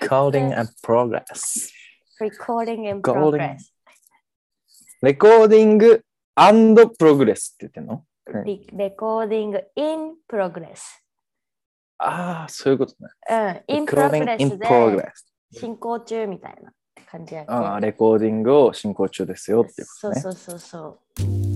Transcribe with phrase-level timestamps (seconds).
[0.00, 1.70] Recording and progress.
[2.20, 3.02] Recording in Recording.
[3.02, 3.72] progress.
[5.02, 6.04] レコーディング
[6.98, 8.04] プログレスって言ってんの、
[8.76, 10.80] レコーディング in progress。
[11.98, 13.08] ああ、そういうことね。
[13.68, 15.02] うん、in progress で progress.
[15.52, 16.72] 進行中みたいな
[17.06, 20.20] 感じやけああ、レコーディングを進行中ですよっていうことね。
[20.20, 20.98] そうそうそうそ
[21.46, 21.49] う。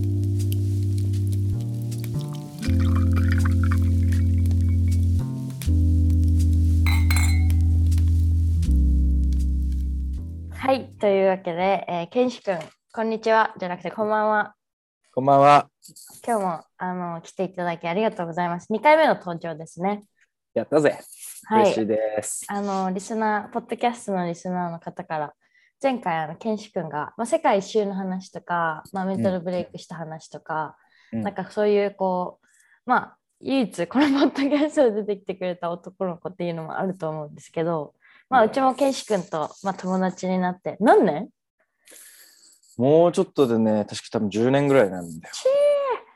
[10.66, 12.58] はい、というわけで、えー、ケンシ君、
[12.94, 14.54] こんにちは、じゃなくて、こんばんは。
[15.14, 15.68] こんばんは。
[16.26, 18.72] 今日もあの来ていただきありがとうございます。
[18.72, 20.04] 2回目の登場ですね。
[20.54, 20.98] やったぜ。
[21.44, 21.62] はい。
[21.64, 22.46] 嬉しいです。
[22.48, 25.34] あの、リスナー、ポッドキャストのリスナーの方から、
[25.82, 30.78] 前回、あの、ケンシ君が、まあ、世界一周の話とか、まあ、メンタルブレイクした話とか、
[31.12, 32.46] うんなんかそういう、こう、
[32.86, 37.92] まあ、唯一このポッドキャストで出てきてくれた男の子っていうのもあると思うんですけど、
[38.30, 41.28] まあ、うちもケンシ君と、まあ、友達になって、何年？
[42.76, 45.34] もうちょっとでね、確か多分10年ぐらいなんだよ。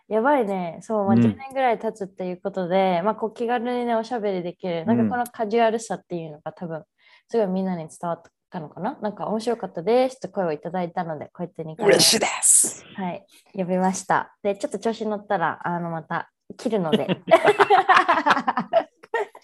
[0.09, 0.79] やばいね。
[0.83, 4.87] そう、まあ、うん10年ぐらい経つっていうことで、まあ、こう気軽にね、おしゃべりできる。
[4.87, 6.83] なんかこのカジュアルさっていうのが多分、
[7.29, 8.99] すごいみんなに伝わったのかな？
[9.03, 12.85] なんか面白かったですと声をいただいたので、こうやって2回目嬉しいです。
[12.97, 13.25] はい、
[13.55, 14.35] 呼びました。
[14.43, 17.21] で、ちょっと調子に乗ったら、あの、また切るので。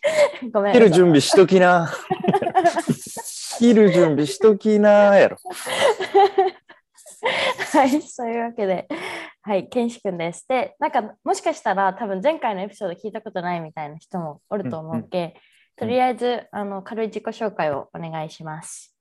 [0.52, 0.72] ごめん。
[0.72, 1.91] 切る準備しときな。
[3.58, 5.36] 切る準備しときなやろ。
[7.72, 8.86] はい、そういうわけで、
[9.42, 10.46] はい、ケンシ君です。
[10.48, 15.34] で、なんか、もしかしたら、多分前回のエピソード聞いたことないみたいな人もおると思うけ、
[15.77, 18.94] とりあえず、あの、軽い自己紹介をお願いします。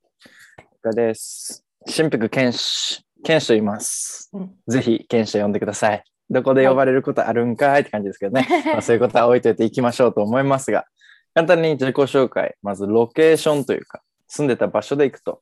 [0.82, 1.64] これです。
[1.86, 4.32] 新福剣士、剣士と言います。
[4.34, 6.04] うんぜひ剣士と呼んでください。
[6.30, 8.48] どこで呼ばれることあるんかいって感じですけどね。
[8.66, 10.86] まあ、そういうことは置いといていきましょうと思いますが、
[11.34, 15.42] 簡単に自己紹介、まずロケーションというか、住んでた場所で行くと、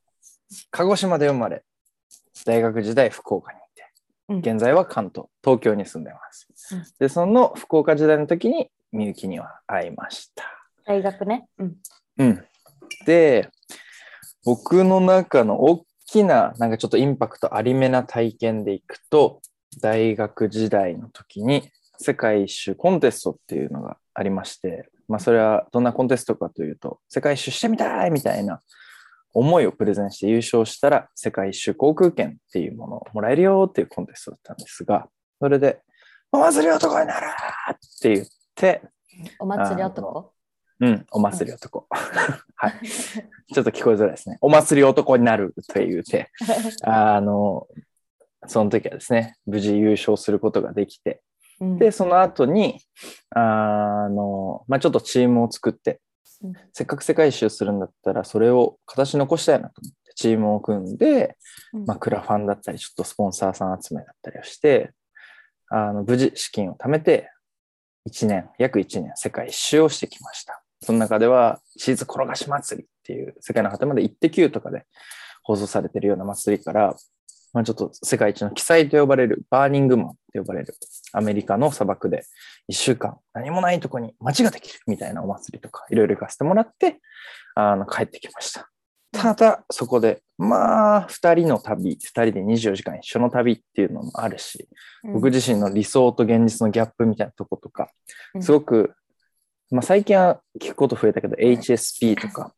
[0.70, 1.64] 鹿児島で生まれ、
[2.46, 3.92] 大学時代福岡にいて、
[4.28, 6.48] うん現在は関東、東京に住んでます。
[6.74, 10.44] うんで、その福岡時代の時にみゆきには会いました。
[10.84, 11.46] 大学ね。
[11.58, 11.76] うん。
[12.18, 12.44] うん。
[13.06, 13.50] で、
[14.44, 19.40] 僕の中の大きな、なんかちょっとインパクトありめな体験でいくと、
[19.80, 28.62] 大学時代の時に世界一周コンテストっていうのがありまして、まあそれはどんなコンテストかというと、世界一周してみたいみたいな
[29.34, 35.08] 思いをプレゼンして優勝したら世界一周航空券っていうものをもらえるよっていうコンテストだったんですが、
[35.38, 35.82] それで、
[36.32, 38.82] お祭り男になるって言って、
[39.38, 40.32] お祭り男？
[40.80, 41.86] うん、お祭り男。
[42.56, 42.72] はい。
[42.88, 44.38] ちょっと聞こえづらいですね。
[44.40, 46.30] お祭り男になると言うて、
[46.84, 47.68] あの、
[48.46, 51.20] その時はですね、無事優勝することができて、
[51.60, 51.78] うん。
[51.78, 52.80] で、その後に、
[53.30, 56.00] あの、まあ、ちょっとチームを作って
[56.44, 61.36] うん、せっかく世界一周するんだったら、それを形残したいなと思って、チームを組んで、
[61.72, 61.84] うん。
[61.86, 64.92] まあ、クラファンだったり、ちょっとスポンサーさん集めだったりをして、
[65.68, 67.30] あの無事資金を貯めて、
[68.08, 70.62] 1年、約1年、世界一周をしてきました。
[70.82, 74.84] その中では、チーズ転がし祭りっていう、世界の果てまで行って9とかで
[75.44, 76.96] 放送されてるような祭りから、
[77.52, 80.74] まあ、ちょっと世界一の奇祭と呼ばれる、バーニングマンと呼ばれる、
[81.12, 82.24] アメリカの砂漠で
[82.70, 87.00] 1週間何もないとこに街ができるみたいなお祭りとか、いろいろ行かせてもらって、
[87.54, 88.70] あの帰ってきました。
[89.12, 94.68] ただ、そこで、まあ、2人の旅、2人で24時間一緒の旅っていうのもあるし、
[95.04, 97.90] 僕自身の理想と現実のギャップみたいなとことか、
[98.34, 98.94] うんすごく、
[99.70, 102.52] まあ、最近は聞くこと増えたけど、HSP とかうん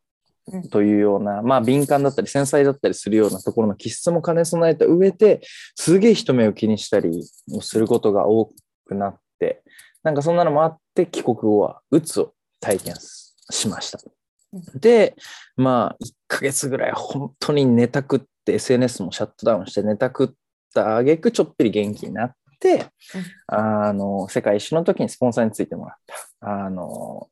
[0.70, 5.40] というような、まあ、敏感だったり繊細だったりするようなところの気質も兼ね備えた上で、
[5.74, 7.10] すげえ人目を気にしたり
[7.52, 8.52] をすることが多
[8.84, 9.62] くなって、
[10.02, 12.94] なんかそんなのもあって、帰国後はうつを体験
[13.50, 13.98] しました。
[14.74, 15.16] で、
[15.56, 20.28] まあ、1ヶ月ぐらい本当に寝たくって、SNS もシャットダウンして寝たくっ
[20.74, 22.86] た挙句ちょっぴり元気になって、
[23.46, 25.96] あの、世界一周の時にスポンサーについてもらっ
[26.40, 27.28] た、あの、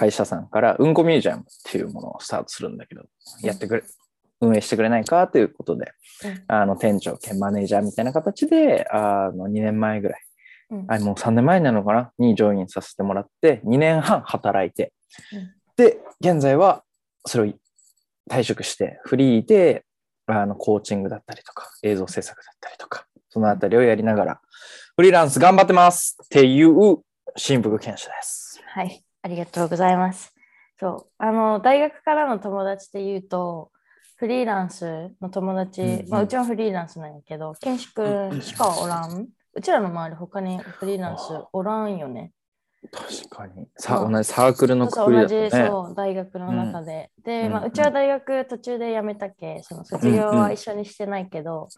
[0.00, 3.02] 会社さんから、うんこミュージアムっていうものをスタートするんだけど、
[3.42, 3.82] やってくれ、
[4.40, 5.92] 運営してくれないかということで、
[6.24, 6.44] うん。
[6.48, 10.22] あの、店長兼マネージャーみたいな形で、あの、2年前ぐらい、
[10.70, 10.86] うん。
[10.88, 12.12] あもう3年前になるのかな？
[12.18, 14.94] にジョインさせてもらって、2年半働いて、
[15.34, 15.52] うん。
[15.76, 16.82] で、現在は
[17.26, 17.52] それを
[18.30, 19.84] 退職して、フリーで、
[20.28, 24.40] あの、コーチングだったりとか、映像制作だったりとか、そのあたりをやりながら、
[24.96, 27.00] フリーランス頑張ってますっていう、
[27.36, 28.60] 新福研修です。
[28.64, 30.32] はい、ありがとうございます。
[30.78, 33.70] そう、あの、大学からの友達で言うと、
[34.16, 39.28] フリーランスの友達、うんうんまあ、うちもフリーランスなんやけど、ケンシ君しかおらん。
[39.54, 41.22] うちらの周り、他にフリーランス
[41.52, 42.32] おらんよね。
[42.92, 43.68] 確かに。
[43.76, 45.50] さまあ同じサークルのくくりだそう同じ。
[45.50, 47.10] そう大学の中で。
[47.24, 51.68] で、まあ、うんうちは大学途中で辞めたけ、その卒業は一緒にしてないけど、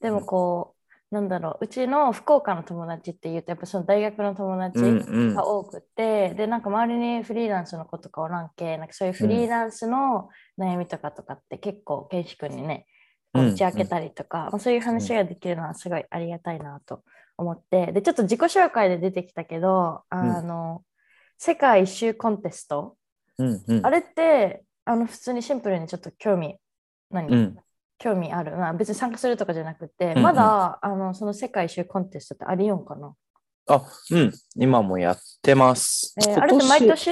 [0.00, 0.81] でもこう、
[1.12, 5.34] なんだろう、うちの福岡の友達っていうと、やっぱその大学の友達うんうん。
[5.36, 12.86] が多くて、で、なんか周りにフリーランスの子とかおらんけ、なんかそういうフリーランスの悩みとかとかって結構、ケンシ君にね、
[13.34, 17.02] 打ち明けたりとか、まあ、そういう話ができるのはすごいありがたいなと
[17.36, 20.82] 思って、で、ちょっと自己紹介で出てきたけど、あの、
[21.36, 22.96] 世界一周コンテスト、
[23.36, 23.86] うんうん。
[23.86, 26.56] あれって、あの、普通にシンプルにちょっと興味、
[27.10, 27.58] 何、うん
[28.02, 28.56] 興味ある。
[28.56, 33.14] まあ、別に参加するとかじゃなくて、うんうんまだ、あの、その世界一周コンテストってありよんかな。
[33.68, 34.32] あ、うん。
[34.56, 36.14] 今もやってます。
[36.18, 37.10] えーあれって毎年？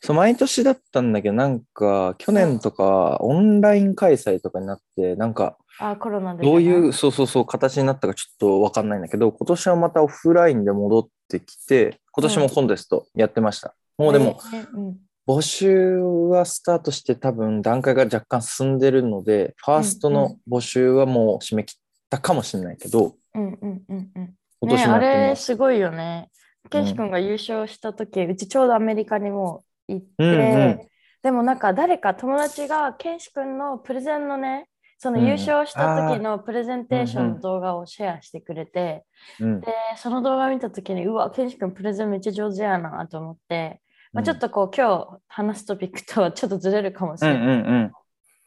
[0.00, 6.44] そう、毎年だったんだけど、なんか、去年とか、オンライン開催とかになって、なんか、あ、コロナで。
[6.44, 13.74] どういう、そうそうそう、形になったかちょっとわかんないんだけど、今年はまたオフラインで戻ってきて、今年もコンテストやってました。
[13.98, 14.96] もうでも、えーうん
[15.28, 15.98] 募集
[16.30, 24.34] はスタートして多分段階が若干進んでるので、ファーストの募集はもう締め切ったかもしれないけど、うんうんうんうん。
[24.62, 24.98] 今年ね、あ。
[24.98, 26.30] れすごいよね。
[26.70, 30.80] ケンシ君が優勝した時、うちちょうどアメリカにも行って、うんうん
[31.20, 39.04] でもなんか誰か友達がケンシ君のプレゼンのね、そのうん優勝した時のプレゼンテーショうんうんンの動画をシェアしてくれて、
[39.40, 39.66] うんで、
[39.96, 43.82] その動画見た時に、うわ、ケンシ君プレゼンめっちゃ上手やなと思って、
[44.12, 47.46] まあ、ちょっとこう今日話すトピックとはちょっとずれるかもしうんれない。
[47.46, 47.92] うんうん。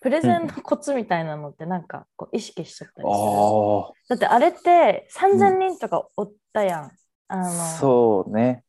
[0.02, 3.13] プレゼンのコツみたいなのってなんかこう意識しとったりする。
[3.13, 6.92] あだってあれって3000人とかおったやん。
[7.28, 8.63] あのあ、そうね。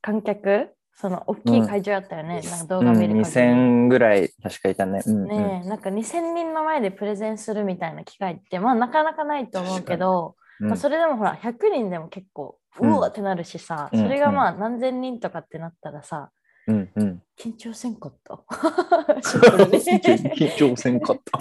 [0.00, 0.70] 観客？
[0.98, 2.40] その大きい会場やったよね。
[2.40, 5.02] なんか動うん、画見る限り2000ぐらい確かいたね。
[5.04, 5.28] うん、うん。
[5.28, 16.30] ねえなんか2000人の前でプレゼンするみたいな機会ってまあなかなかないと思うけど、うんまあ、それでもほら100人でも結構ううんわってなるしさ、うんそれがまあ何千人とかってなったらさ
[16.68, 17.22] うんうん。
[17.38, 18.34] 緊張せんかった？
[19.20, 21.38] 緊張せんかった。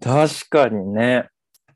[0.28, 1.28] 確かにね。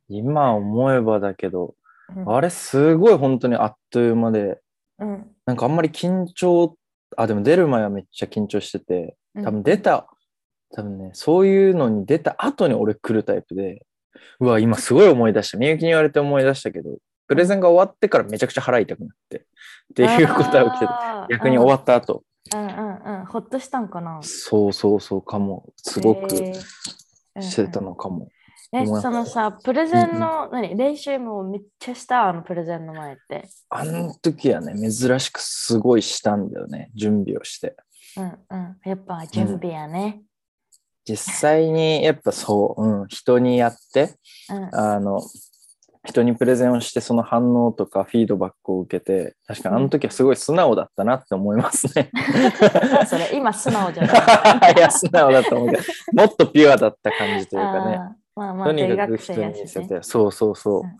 [0.09, 1.75] 今思えばだけど、
[2.17, 4.61] うんあれすごい本当にあっという間で、
[4.99, 6.77] うんなんかあんまり緊張、
[7.17, 10.09] あ、でも出る前はめっちゃ緊張してて、うん多分出た、
[10.75, 13.87] 多分ね、そういうのに出た後に俺来るタイプで、
[14.41, 15.59] うわ、今すごい思い出した。
[15.59, 16.99] みゆきに言われて思い出したけど、
[17.29, 19.43] プレゼンが終わってからめちゃくちゃ腹痛くなって、っ
[19.95, 20.93] ていうことが起きてて、
[21.31, 22.25] 逆に終わった後、
[22.55, 24.21] うんうんうん、ほっとしたんかな。
[24.23, 26.29] そうそうそうかも、すごく
[27.41, 28.29] してたのかも。
[28.73, 33.49] え、思いそのさ、プレゼンの、何練習もめっちゃした、あのプレゼンの前って。
[33.69, 37.77] あの時はね、珍しくすごいしたんだよね、準備をして。
[38.17, 38.77] うんうん。
[38.85, 40.23] やっぱ準備やね。
[41.05, 44.15] 実際にやっぱそう、うん、人にやって、
[44.51, 44.75] うん。
[44.75, 45.21] あの、
[46.05, 52.11] 人にプレゼンをしてその反応とかフィードバックを受けて、確かにあの時はすごい素直だったなって思いますね。
[53.07, 54.75] それ、今素直じゃない。
[54.77, 55.83] いや、素直だと思うけど、
[56.15, 57.99] もっとピュアだった感じというかね。
[58.35, 59.63] まあまあ、とに大かく人に学生やし、ね。
[59.63, 60.87] 見せて、そうそうそううん。
[60.87, 60.95] うん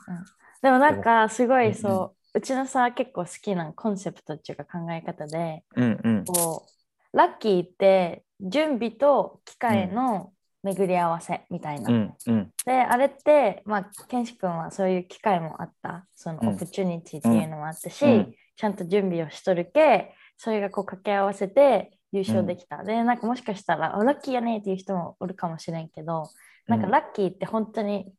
[0.63, 6.25] でもなんか、すごうんうんいそう、うちのさ、結構好きなコンセプトっていうか考え方で、うんうん。
[6.27, 6.67] こ
[7.13, 11.91] う、ラッキーって準備と機会の巡り合わせみたいな。
[11.91, 12.51] うんうん。
[12.65, 16.49] で、あれって、まあ、ケンシ君はそういう機会もあった、そのうん。
[16.51, 18.35] オプチュニティっていうのもあったし、うん。
[18.57, 22.83] ちゃんと準備をしとるけ、それがこう掛け合わせて優勝できた。
[22.83, 26.31] で、なんかもしかしたら、あラッキーやねっていう人もおるかもしれんけど、
[26.67, 28.13] なんかラッキーって本当に、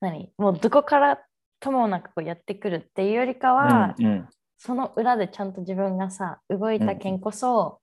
[0.00, 1.18] 何もうどこから
[1.60, 4.28] ともなくこうやってくるっていうよりかは、うんうん。
[4.58, 7.80] その裏でちゃんと自分がさ、動いたけんこそ、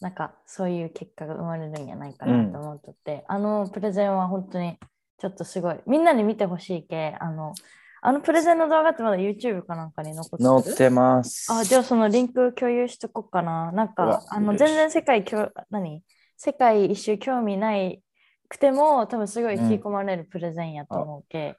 [0.00, 4.78] なんかそういう結果が生まれるんじゃないかなと思っとって、あのプレゼンは本当に
[5.18, 7.52] ちょっとすごい、みんなに見てほしいけ、あの、
[8.00, 10.62] あのプレゼンの動画ってまだ YouTube かなんかに残ってる？
[10.62, 11.52] 載ってます。
[11.52, 13.72] あ、じゃあそのリンク共有しとこうかな。
[13.72, 16.04] なんか、あの、全然世界きょ、何？
[16.36, 18.00] 世界一周興味ない
[18.48, 21.56] くても、多分すごい引き込まれるプレゼンやと思うけ、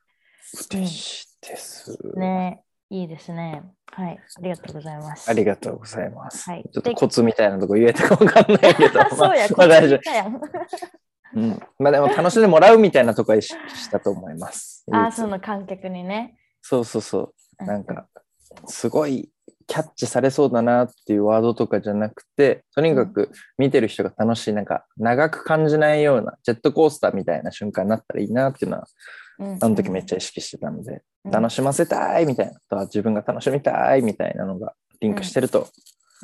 [0.72, 2.00] 嬉しいです。
[2.16, 3.64] ね、いいですね。
[3.92, 5.30] はい、ありがとうございます。
[5.30, 6.50] ありがとうございます。
[6.50, 9.00] はいちょっとコツみたいなとこ言えたかわかんないけど。
[9.16, 9.96] そうや、まあ大丈。
[9.98, 10.02] 夫。
[11.36, 11.62] うん。
[11.78, 13.56] まあでも楽しんでもらうみたいなとこはし
[13.92, 14.86] たと思います。
[14.92, 16.38] あ、唯一その観客にね。
[16.62, 17.64] そうそうそう。
[17.64, 18.08] うなんか、
[18.66, 19.30] すごい
[19.68, 23.30] キャッチされそうだなっていうワードとかじゃなくて、とにかく
[23.60, 28.88] 見てる人が楽しい、なんか長く感じないようなジェットコースターみたいな瞬間になったらいいなっていうのは、うん、
[29.40, 35.68] あの時めっちゃ意識してたので、うん楽しませたいみたいなとは自分が楽しみたいみたいなのがリンクしてると、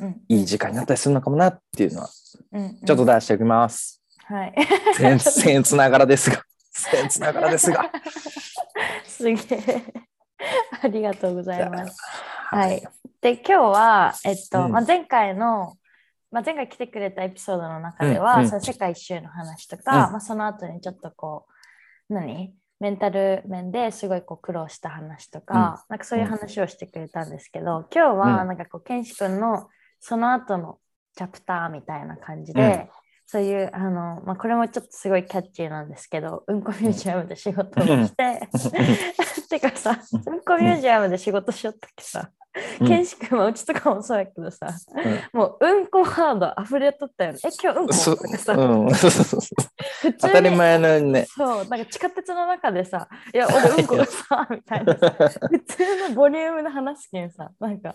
[0.00, 4.02] うんいい時間になったりするのかもなっていうのは、ちょっと出しておきます。
[4.26, 4.54] はい。
[4.98, 6.42] 全然 つながらですが、
[6.92, 7.90] 全然つながらですが。
[9.06, 9.82] すげえ。
[10.82, 11.96] ありがとうございます。
[12.50, 12.82] はい。
[13.20, 15.76] で、今日は、えっと、うんまあ、前回の、
[16.30, 21.46] まあ、前回来てくれたエピソードの中では、うんうんその世界一周の話とか、うんまあ、その後にちょっとこ
[22.10, 22.54] う、何？
[22.80, 28.48] メンタル面ですごいこう苦労した話とか、なんかそういう話をしてくれたんですけど、今日はうん。
[28.48, 29.68] なんかこう、ケンシ君の
[30.00, 30.78] その後の
[31.16, 32.90] チャプターみたいな感じで、
[33.24, 38.48] そういう、あの、まあ、これもちょっとすごいキャッチーなんですけど、うんこミュージアムで仕事をして、
[39.48, 42.45] てかさ、うんこミュージアムで仕事しよったっけさ、うん
[42.86, 44.68] ケンシ君はうちとかもそうやけどさ、
[45.32, 47.38] もううんこワード溢れとったよね。
[47.44, 49.48] え、今日うんそことかさ、うん、そうそうそう普
[50.02, 51.26] 通に当たり前のようにね。
[51.28, 54.98] そう、なんか地下鉄の中でさ、いや、俺うんこがさ、みたいな。
[54.98, 57.94] さ、普通のボリュームで話すけんさ、なんか、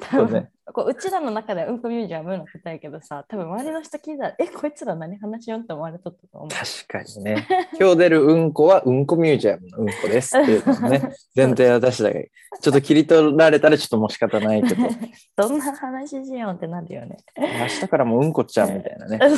[0.00, 0.50] 多分そうね。
[0.72, 6.48] こううちらの中ではうんこミュージアムの答えやけどさ、多分周りの人聞いたら、え、こいつら何話しよんって思われとったと思う。
[6.48, 7.46] 確かにね。
[7.78, 12.18] 今日出るうんこはうんこミュージアムのうんこですっていうのをね、 前提は出したけ。
[12.18, 14.82] ど、ちょっと切り取られたらちょっともう仕方ないけど、
[15.36, 17.16] どんな話しようってなるよね。
[17.36, 19.18] 明日からもううんこちゃんみたいなね。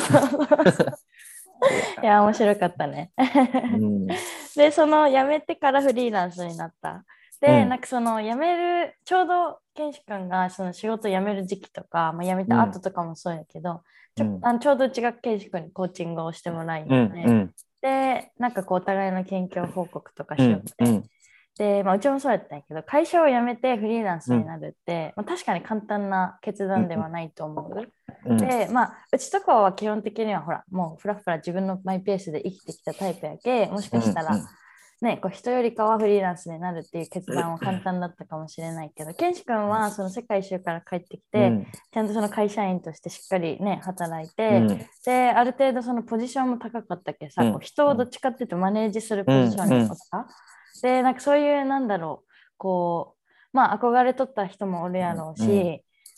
[2.03, 3.11] いや、面白かったね。
[3.17, 4.07] うん。
[4.55, 7.03] で、その辞めてからフリーランスになった。
[7.41, 7.69] で、うん。
[7.69, 13.81] なんかその辞める、ちょうど健志君がその仕事辞める時期とか、まあ、辞めた後とかもそうやけど、
[14.15, 14.39] ちょうん。
[14.43, 17.53] あのちょうどうちが健志君にコーチングをしてもらいうので、んうん。
[17.81, 21.03] で、なんかこうお互いの近況報告とかしうんよって、うん
[21.57, 27.79] で、まあ、うちもそうやったんやけど、会社を辞めてフリーランスになるって、まあ、確かに簡単な決断ではないと思う。
[27.79, 27.87] うん
[28.37, 34.47] で、まあ、うちとかは基本的にはほら、もうふらふら自分のマイペースで生きてきたタイプやけ、もしかしたら、うんうん。
[35.01, 41.67] ね、こう人よりかはフリーランスになるっていう決断は簡単だったかもしれないけど、ケンシ君はその世界一周から帰ってきて、うん。
[41.93, 44.67] ちゃんとその会社員としてしっかりね、働いて、うん。
[45.05, 47.51] で、ある程度そのポジションも高かったけさ、うん。
[47.53, 50.27] こう人をどっちかっていうとマネージするポジションにおった。
[50.81, 55.43] で、なんかそういう、なんだろう、こう、まあ憧れとった人もおるやろうし、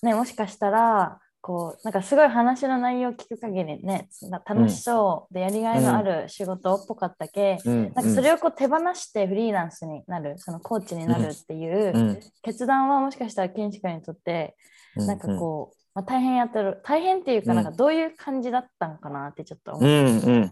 [0.04, 7.84] うんね、もしかしたら、こうなんかすごい話の内容を聞く限りねな楽しそうでやりがいのある仕事っぽかったけ、うん。
[7.94, 12.20] なんかそれをこう手放してフリーランスになるそのコーチになるっていううん。
[12.42, 14.56] 決断はもしかしたら健志君にとって
[14.98, 15.08] うん。
[15.08, 17.56] なんかこう、まあ、大変やってる大変っていうかうん。
[17.56, 19.90] なんかどういう感じだったのかなってちょっと思う。
[19.90, 19.94] う。
[19.94, 20.52] んうん。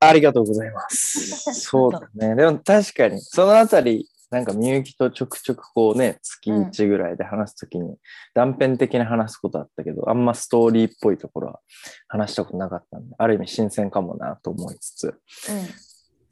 [0.00, 1.54] ありがとうございます。
[1.54, 2.34] そうだね。
[2.34, 7.96] でも確かに、そのあたり、なんかみゆきとちょくちょくこうね、月1ぐらいで話すときに、
[8.34, 11.60] 断片的に話すことあったけど、あんまストーリーっぽいところは
[12.08, 15.20] 話したことなかったんで、ある意味新鮮かもなと思いつつ。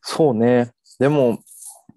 [0.02, 0.70] そうね。
[0.98, 1.38] でも、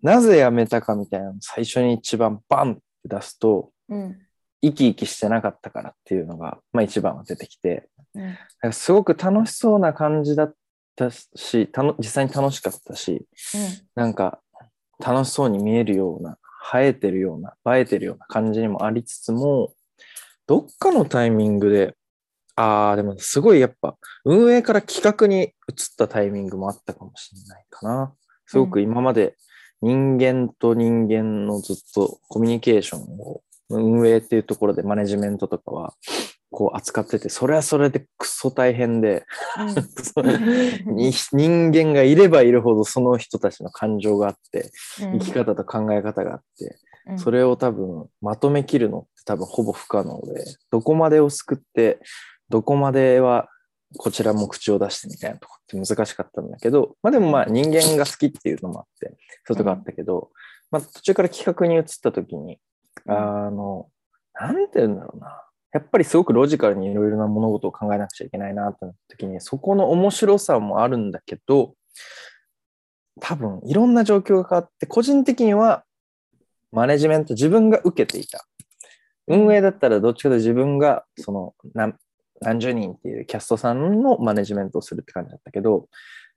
[0.02, 4.20] なぜ辞めたかみたいなの最初に一番バンって出すと、うんうん
[4.62, 10.54] 生き生きしてなかったからっていうのが、まあ一番は出てきて、うんすごく楽しそうな感じだっ
[10.96, 13.26] たし、たの実際に楽しかったし、
[13.96, 14.40] なんか
[15.00, 16.38] 楽しそうに見えるような、
[16.76, 19.74] 映えてるような、映えてるような感じにもありつつも、
[20.46, 21.96] どっかのタイミングで、
[22.56, 25.54] ああ、でもすごいやっぱ運営から企画に移っ
[25.98, 28.14] たタイミングもあったかもしれないかな。
[28.46, 29.36] すごく今まで
[29.82, 35.94] 人間と人間のずっとコミュニケーションを運営っていうところでマネジメントとかは
[36.52, 39.26] こう扱ってて、それはそれでクソ大変で、
[40.88, 40.96] うん。
[40.96, 45.20] に人間がいればいるほどその人たちの感情があって、うん。
[45.20, 46.78] 生き方と考え方があって、
[47.08, 47.20] うん。
[47.20, 52.00] それを多分まとめきるのって多分ほぼ不可能で、どこまでを救って、
[52.50, 53.48] どこまでは
[53.98, 59.16] こちらも口を出してみたいなとこって難しかったんだけど、まあでもまあ人間が好きっていうのもあって、
[59.46, 60.32] そういうとこあったけど、
[60.72, 62.60] まあ途中から企画に移った時に、
[63.06, 63.14] うん。
[63.14, 63.88] あの、
[64.34, 65.44] なんて言うんだろうな。
[65.72, 71.76] やっぱりすごくロジカルにいろいろな物事を考えなくちゃいけないなってなった時に、そこの面白さもあるんだけど、
[73.22, 75.84] 多分いろんな状況が変わって、個人的には
[76.72, 78.46] マネジメント自分が受けていた。
[79.28, 81.94] 運営だったらどっちかというと自分がその何
[82.42, 85.88] 何十人っていうキャストさんのマネジメントをするって感じだったけど、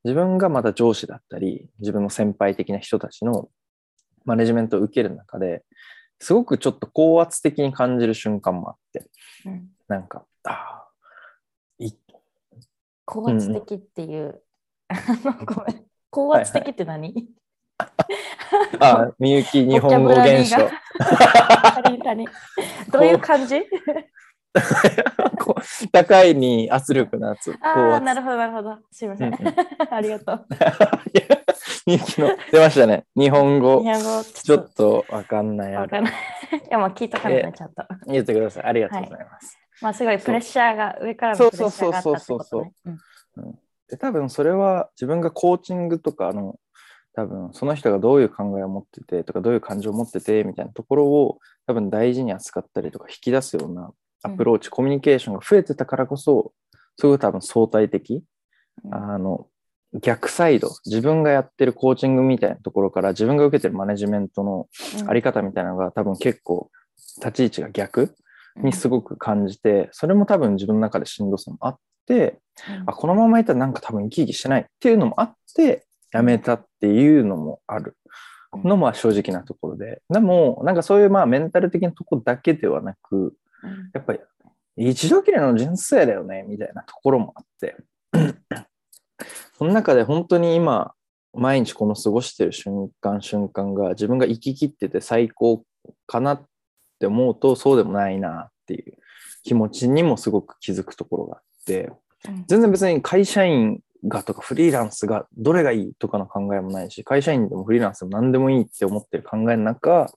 [0.05, 3.49] 自分がまた上司だったり、自分の先輩的な人たちの
[4.25, 5.65] マネジメントを受ける中で、
[6.19, 9.07] すごくちょっと高圧的に感じる瞬間もあって、
[9.47, 9.69] うん。
[9.89, 10.89] なんか、ああ、
[11.79, 11.93] い
[13.05, 14.43] 高圧的っていう、
[14.89, 14.95] あ
[15.25, 15.87] のごめん。
[16.11, 17.29] 高圧的って何、
[18.81, 20.57] あ、みゆき日本語現象。
[22.91, 23.63] どういう感じ？
[25.93, 27.57] 高いに圧力のやつ。
[27.61, 28.79] ああ、なるほど、なるほど。
[28.91, 29.35] すいません。
[29.35, 29.55] うんうん
[29.91, 30.47] ありがとう。
[31.15, 31.25] いや
[31.87, 33.05] みゆきの出ましたね。
[33.17, 33.93] 日本語日。
[33.93, 35.73] 本語ちょっとわかんない。
[35.75, 36.13] わかんない。
[36.13, 36.17] い
[36.71, 37.83] や、まあ聞いとかないね、ちゃんと。
[38.07, 38.65] 言ってください。
[38.65, 39.59] ありがとうございます。
[39.81, 42.73] まあすごいプレッシャーが、上からのプレッシャーがあったってことね。
[43.37, 43.59] うん
[43.93, 46.59] で多分それは自分がコーチングとかあの
[47.15, 56.53] 多分その人がどういう考えを持っててとかどういう感情を持っててみたいなところを多分大事に扱ったりとか引き出すようなアプローチ、コミュニケーションが増えてたからこそ
[56.99, 58.23] すごい多分相対的、
[58.85, 58.95] うん。
[58.95, 59.47] あの
[60.01, 64.67] 逆サイド自分がやってるコーチングみたいなところから自分が受けてるマネジメントの
[65.07, 66.71] あり方みたいなのが多分結構
[67.19, 68.15] 立ち位置が逆
[68.57, 71.77] にすごく感じて、それも多分自分の中でしんどさもあっ
[72.07, 72.39] て、
[72.69, 72.91] うん。
[72.91, 77.97] あ、このままいったらなんか多分生き生きしてないっていうのもあって、やめたっていうのもある。
[78.65, 80.03] のも正直なところで。
[80.11, 83.33] でも、なんかそういうまあメンタル的なところだけではなく、うん
[83.95, 84.21] やっぱり
[84.77, 87.77] 一度きりの人生だよね、みたいなところもあって。
[89.59, 90.95] その中で本当に今、
[91.35, 95.65] 毎日この過ごしてる瞬間瞬間が自分が生き切ってて最高
[96.07, 96.45] かなっ
[96.99, 98.99] て思うとそうでもないなっていう
[99.43, 101.93] 気持ちにもすごく気づくところがあって。
[102.29, 102.45] うん。
[102.47, 110.13] 全然別に会社員がとかフリーランスがどれがいいとかの考えもないし会社員でもフリーランスでも何でもいいって思ってる考えの中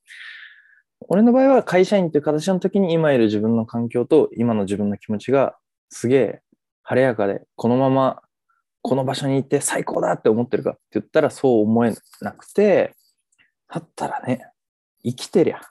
[1.01, 5.55] 俺の場合は会社員っていう形の時に今いる自分の環境と今の自分の気持ちが
[5.89, 6.41] すげえ
[6.83, 8.21] 晴れやかでこのまま
[8.81, 12.93] この場所に行って最高だって思ってるかって言ったらそう思えなくて
[13.71, 14.45] だったらね
[15.03, 15.61] 生きてりゃ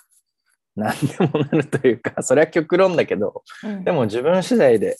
[0.76, 3.84] 何でもなるというかそれは極論だけどうん。
[3.84, 4.98] でも自分次第で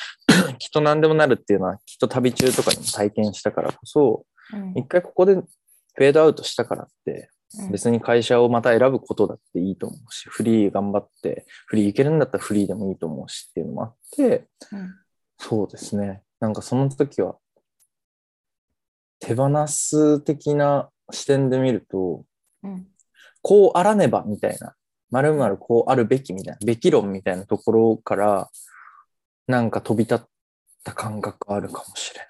[0.58, 4.24] きっと何でもなるっていうのはきっと旅中とかにも体験したからこそ
[4.54, 4.72] うん。
[4.76, 7.26] 一回ここでフェードアウトしたからってうん
[7.70, 14.94] 別に会社をまた選ぶことだっていいと思うしフリー頑張ってフリーいけるんだったらフリーでもいいと思うしっていうのもあってうん
[15.42, 16.22] そうですね。
[16.38, 17.36] なんかその時は
[19.20, 22.24] 手放す的な視点で見ると
[22.62, 22.86] うん。
[23.42, 24.74] こうあらねばみたいな、
[25.10, 28.50] まるまるこうあるべきみたいな、べき論みたいなところから、
[29.46, 30.18] なんか飛び立っ
[30.84, 32.20] た感覚あるかもしれ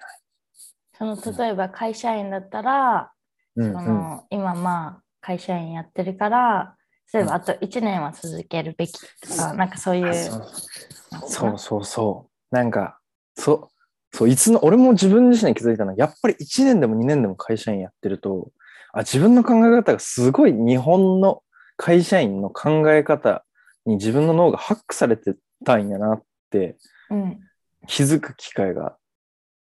[0.97, 3.11] その例えば会社員だったら、
[3.55, 3.67] ない。
[3.67, 3.73] うん。
[3.73, 6.75] そうん、の今まあ会社員やってるから
[7.13, 11.57] 例えばあと1年は続けるべきとか、なんかそういうあそう。
[11.57, 12.55] そうそう。
[12.55, 12.99] なんか、
[13.35, 13.69] そ
[14.13, 18.51] う、そう、いつの、俺も自分自身に気づいたのは、やっぱり1年でも2年でも会社員やってると、
[18.93, 21.43] あ、自分の考え方がすごい日本の
[21.77, 23.45] 会社員の考え方
[23.85, 26.77] に自分の脳がハックされてたんやなって
[27.09, 27.39] うん。
[27.87, 28.97] 気づく機会が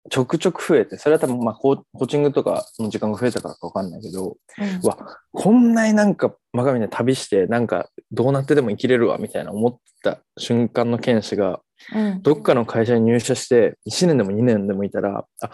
[0.10, 4.80] ちょくちょく増えて、それは多分まあコーコーチングとかの時間が増えたからかわかんないけど、うん。
[4.84, 4.98] うわ、
[5.32, 11.62] こんなになんか真上で旅して、なんかどうなってでも生きれるわみたいな思った瞬間の剣士が、
[11.94, 12.22] うん。
[12.22, 15.52] どっかの会社に入社して1年でも2年でもいたら、あ、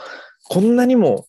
[0.50, 1.26] こんなにも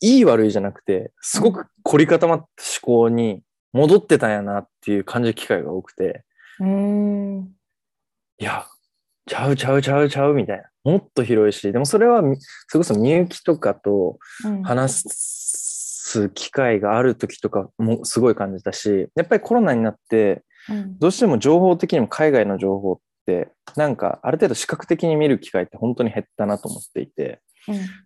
[0.00, 2.44] いい悪いじゃなくて、すごく凝り固まった
[2.86, 6.24] 思考に戻ってたんやなっていう感じる機会が多くて、
[6.60, 7.52] うん。
[8.38, 8.66] いや、
[9.26, 10.64] ちゃうちゃうちゃうちゃうみたいな。
[10.84, 12.36] もっと広いし、でもそれはみ、
[12.68, 14.62] それこそみゆきとかとうん。
[14.62, 20.98] 話す機会がある時とかもすごい感じたし、やっぱりコロナになって、うん。
[20.98, 27.40] どうしても情報的にも海外の情報って、なんかある程度視覚的に見る機会って本当に減ったなと思っていて、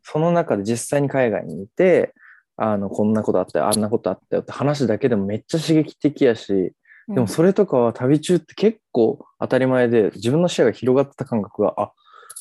[0.03, 2.15] その中で実際に海外にいて、
[2.59, 6.73] あの、こんなことあったよ、あんなことあったよって話だけでもめっちゃ刺激的やし、うん
[7.09, 11.93] でもそれとかは旅中って結構当たり前で自分の視野が広がってた感覚が、あ、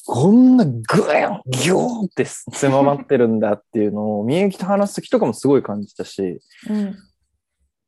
[0.08, 6.96] こんなグーン、ギューンって狭まってるんだっていうのを、みゆきと話す時とかもすごい感じたし、うん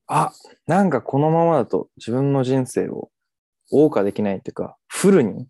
[0.07, 0.31] あ、
[0.65, 3.09] なんかこのままだと自分の人生を
[3.71, 5.47] 謳歌できないっていうか、フルに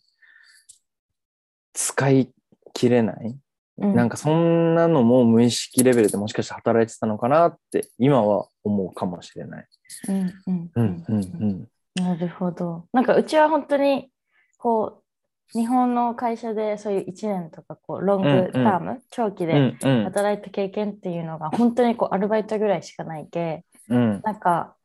[1.74, 2.32] 使い
[2.74, 3.38] 切れない。
[3.80, 9.68] うんなんかそんなのも無意識レベルでもしかして働いてたのかなって今は思うかもしれない。
[10.10, 11.68] うんうんうんうんうん。
[11.96, 12.86] なるほど。
[12.94, 14.10] なんかうちは本当に
[14.58, 15.04] こ
[15.56, 24.76] う日本の会社でそういう1年とかこうロングターム、長期うでんうん働いた経験っていうのが本当にこうアルバイトぐらいしかないけうんなんか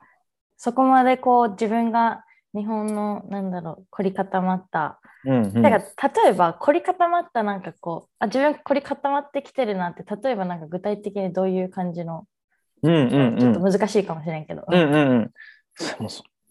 [0.56, 2.24] そこまでこう自分が
[2.54, 5.62] 日本のなんだろう凝り固まった、うんうん。
[5.62, 5.78] だから
[6.24, 12.26] 例えば凝り固まったなんかこうあ自分凝り固まってきてるなって例えばなんか具体的にどういう感じの、
[12.82, 13.72] うんうんちょっとうん。
[13.72, 15.30] 難しいかもしれんけど、うんうんうん。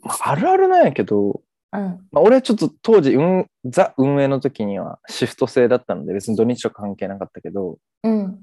[0.03, 1.41] ああるあるなんやけど、
[1.73, 8.39] うんまあ、俺はちょっと当時、運ザ運営の時にはシフト制だったので別に土日とか関係なかったけど、うん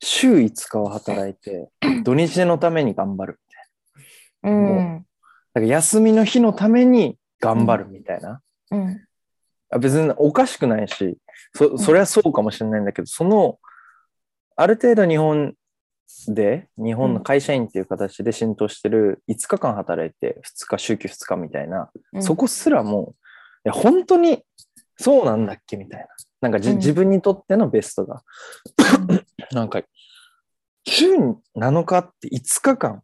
[0.00, 1.70] 週5日は働いて、
[2.04, 3.40] 土日のために頑張る
[4.42, 4.58] みたいな。
[4.58, 5.06] うん
[5.56, 8.42] だから休みの日のために頑張るみたいな。
[8.72, 9.00] うん。
[9.70, 11.16] あ別におかしくないし、
[11.54, 13.58] そ、それはそうかもしれないんだけど、その、
[14.54, 15.54] ある程度日本
[16.28, 22.22] で、日本の会社員っていう形で浸透してる5日間働いて2日、週休2日みたいな、うん。
[22.22, 23.14] そこすらも
[23.64, 24.44] う、いや、本当に
[24.98, 26.06] そうなんだっけみたいな。
[26.42, 26.76] なんかじ、うん。
[26.76, 28.22] 自分にとってのベストが、
[29.52, 29.80] なんか、
[30.86, 33.02] 週に7日って5日間、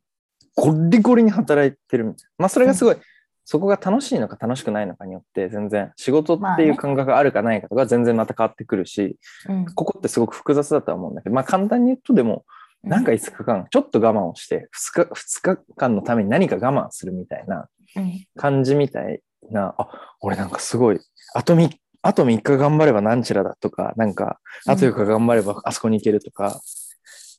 [0.56, 2.30] ゴリゴリに働いてるみたいな。
[2.38, 2.96] まあ、それがすごい、
[3.44, 9.64] そこが楽しいのか楽しくないのかによって、全然仕事っていう感覚があるかないかとか全然また変わってくるし、うん。
[9.66, 12.44] ここってすごく複雑だとは思うんだけど、まあ、簡単に言うとでも、
[12.82, 18.26] なんか5日間、ちょっと我慢をして、2日、二日間のために何か我慢するみたいなうん。
[18.36, 19.88] 感じみたいな、あ、
[20.20, 21.00] 俺なんかすごい、
[21.34, 21.70] あと3、
[22.02, 26.60] あと3日頑張ればなんちゃらだとか、なんか、あと4日頑張ればあそこに行けるとか、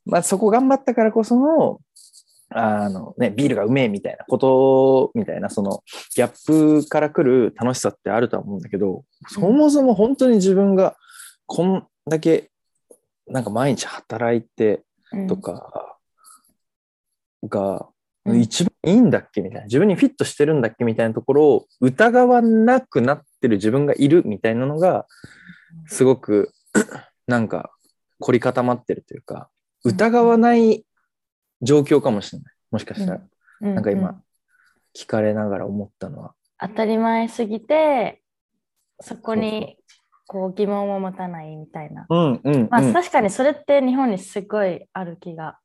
[0.06, 1.80] まあそこ頑張ったからこその、
[2.56, 5.84] あのね、ビールがうめえみたいなことみたいな、その
[6.16, 10.96] ギャップから来る楽しさってあるとは思うんだけど、そもそも本当に自分が
[11.46, 12.52] こんだけ
[13.28, 15.28] なんか毎日働いてうん。
[15.28, 15.98] とか
[17.44, 17.88] が
[18.26, 25.06] うん一番いいんだっけみたいな、自分にフィットしてるんだっけみたいなところを疑わなくなってる自分がいるみたいなのが、
[25.88, 26.54] すごく
[27.28, 27.72] なんか
[28.20, 29.50] 凝り固まってるというか、
[29.84, 30.86] 疑わない
[31.64, 32.54] 状況かもしれない。
[32.72, 33.18] もしかしたら。
[33.18, 34.24] うんなんか今う
[34.94, 36.34] 聞かれながら思ったのは。
[36.60, 38.22] 当たり前すぎて
[39.00, 39.78] そこに
[40.28, 42.06] こう疑問を持たないみたいな。
[42.10, 45.58] うんうん、ま確かにそれって日本にすごいある気が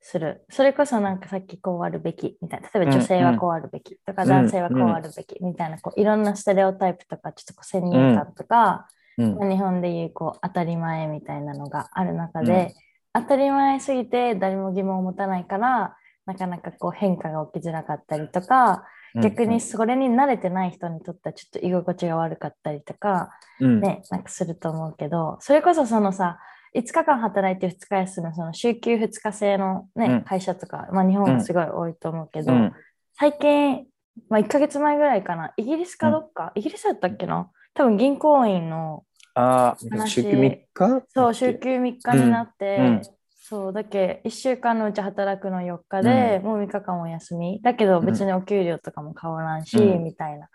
[0.00, 0.44] する。
[0.50, 2.68] それこそなんかさっきこうあるべきみたいな。
[2.68, 8.88] 例えば女性はこうあるべきとか、うん男性はこうあるべきみたいな、こういろんなステレオタイプとかちょっとこう先入観とか、
[9.18, 12.74] うんまあ日本でいうこう当たり前みたいなのがある中で、
[13.20, 18.84] 当たり前すぎて誰も疑問を持たないからなかなかこう変化が起きづらかったりとか、
[19.22, 23.80] 逆にそれに慣れてない人にとってはちょっと居心地が悪かったりとか、うん。
[23.80, 26.38] ね、なんかすると思うけど、それこそそのさ、
[26.74, 30.22] 5日間働いて2日休む、その週休2日制の、ねうん。
[30.24, 32.72] 会社とか、まあ、日本はすごい多いと思うけど、うん。
[33.14, 33.86] 最近、
[34.28, 39.04] まあ、1ヶ月前ぐらいかな、イギリスかどっか、イギリスだったっけな多分銀行員の、
[39.36, 40.08] ああ、話。
[40.08, 41.06] 週休3日？
[41.08, 43.02] そう、週休3日になって、うんうん。
[43.42, 47.60] そう、だけ1週間のうち働くの4日で、もう3日間お休み。
[47.62, 50.04] だけど別にお給料とかも変わらんし、うん。
[50.04, 50.48] みたいな。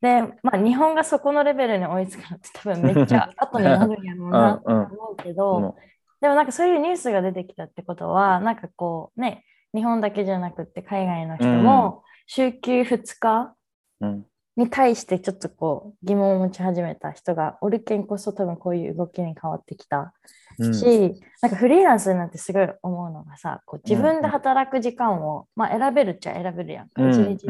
[0.00, 5.74] で、まあ日本がそこのレベルに追いつくのって多分めっちゃ後になるんやろうなって思うけど、うん
[6.22, 13.56] でもなんかそういうニュースが出てきたってことは、なんかこうね、日本だけじゃなくって海外の人も週休2日
[14.00, 14.24] うん
[14.56, 20.12] に対してちょっとこう疑問を持ち始めた人がおるけんこそ多分こういう動きに変わってきた。
[20.58, 20.74] うん。
[20.74, 27.02] し、なんかフリーランスになってすごい思うのがさ、こう自分で働く時間を、まあ、選べるっちゃ選べるやんか。
[27.02, 27.48] うん一日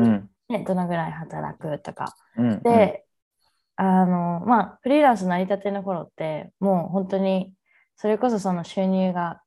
[0.48, 2.14] ね、どのぐらい働くとか。
[2.36, 3.04] うんで、
[3.76, 7.52] あの、まあ、フリーランス成り立ての頃って、もう本当に、
[7.96, 9.42] それこそその収入が、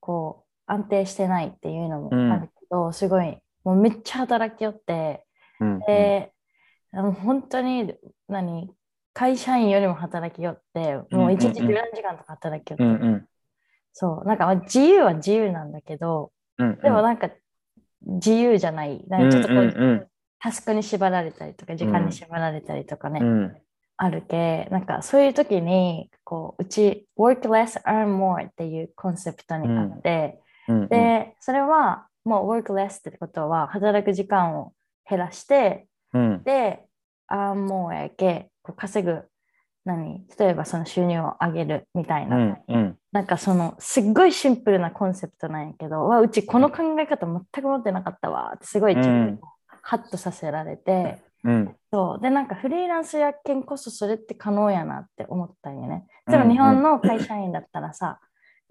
[0.00, 5.24] こう、安定してないっていうのもあるけど、すごい、もうめっちゃ働きよって、
[5.60, 5.78] うん。
[5.80, 6.32] で、
[6.94, 7.94] 本当に、
[8.28, 8.74] 何、
[9.12, 11.70] 会社員よりも働きよって、もう一日うんうん。
[11.70, 13.28] うん10時間とか働きよって、うんうん。
[13.92, 17.30] そう、なんかまあ自由は自由なんだけど、うんでもなんか
[18.02, 19.04] 自由じゃない。
[19.08, 20.08] なんかちょっとこう、うんうんうん。
[20.40, 23.56] タスクに縛られたりとか、時間に縛られたりとかね、うん。
[23.96, 30.88] あるけ、なんかそういう時に、こう、うち、work less, earn more っていうコンセプトにあって、うん。
[30.88, 34.74] で、それはもう work less ってことは、働く時間を
[35.08, 36.42] 減らして、うん。
[36.44, 36.86] で、
[37.30, 39.24] earn more やけ、こう稼ぐ、
[39.84, 42.36] 何例えばその収入を上げるみたいな。
[42.36, 42.98] うんうん。
[43.12, 49.36] なんかそのすっごいシンプルなコンセプトなんやけど、わうちこの考え方全く持ってなかったわってすごい自分うん。
[49.36, 49.42] で
[49.82, 51.76] ハッとさせられて、うん。
[51.92, 52.22] そう。
[52.22, 56.06] でなんかフリーランスやけんこそそれって可能やなって思ったんよね。
[56.26, 58.18] うんでも日本の会社員だったらさ、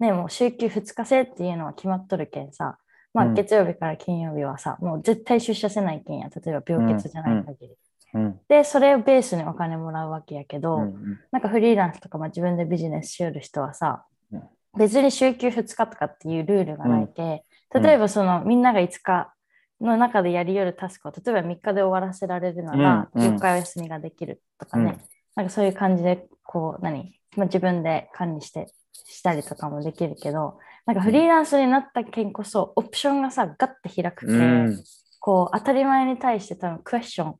[0.00, 2.78] ねもう週休2日制っていうのは決まっとるけんさ、
[3.14, 3.34] まあうん。
[3.34, 7.76] 月曜日から金曜日はさ、もう絶対出社せないけんや、例えば病欠じゃない限り。
[8.14, 8.40] うん。
[8.48, 14.42] で、それをベースにお金もらうわけやけど、うんなんかフリーランスとか、まあ、自分でビジネスしよる人はさ、うん。
[14.78, 17.82] 別に週休2日とかっていうルールがないけ、うん。
[17.82, 19.32] 例えばそのみんなが5日
[19.80, 23.22] の中でやりよるタスクを例えば3日で終わらせられるなら、うん。
[23.22, 23.34] うん。
[23.34, 25.00] 4日お休みができるとかね、うん。
[25.34, 34.84] なんかそういう感じでこう何、まあ、自分で管理してしたりとかもできるけどなんかフリーランスになったけんこそオプションがさガッて開くけ、うん。
[35.20, 37.34] こう当たり前に対して多分クエスチョン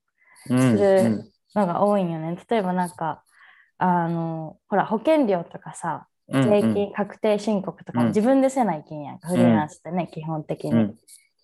[0.50, 0.78] うん。
[0.78, 2.36] するのが多いんよね。
[2.48, 3.22] 例えばなんか、
[3.78, 8.04] あの、ほら、保険料とかさ、うん税金確定申告とかうん。
[8.06, 10.70] も自分でせないけんやんか、フリーランスってね、基本的に。
[10.70, 10.94] うん。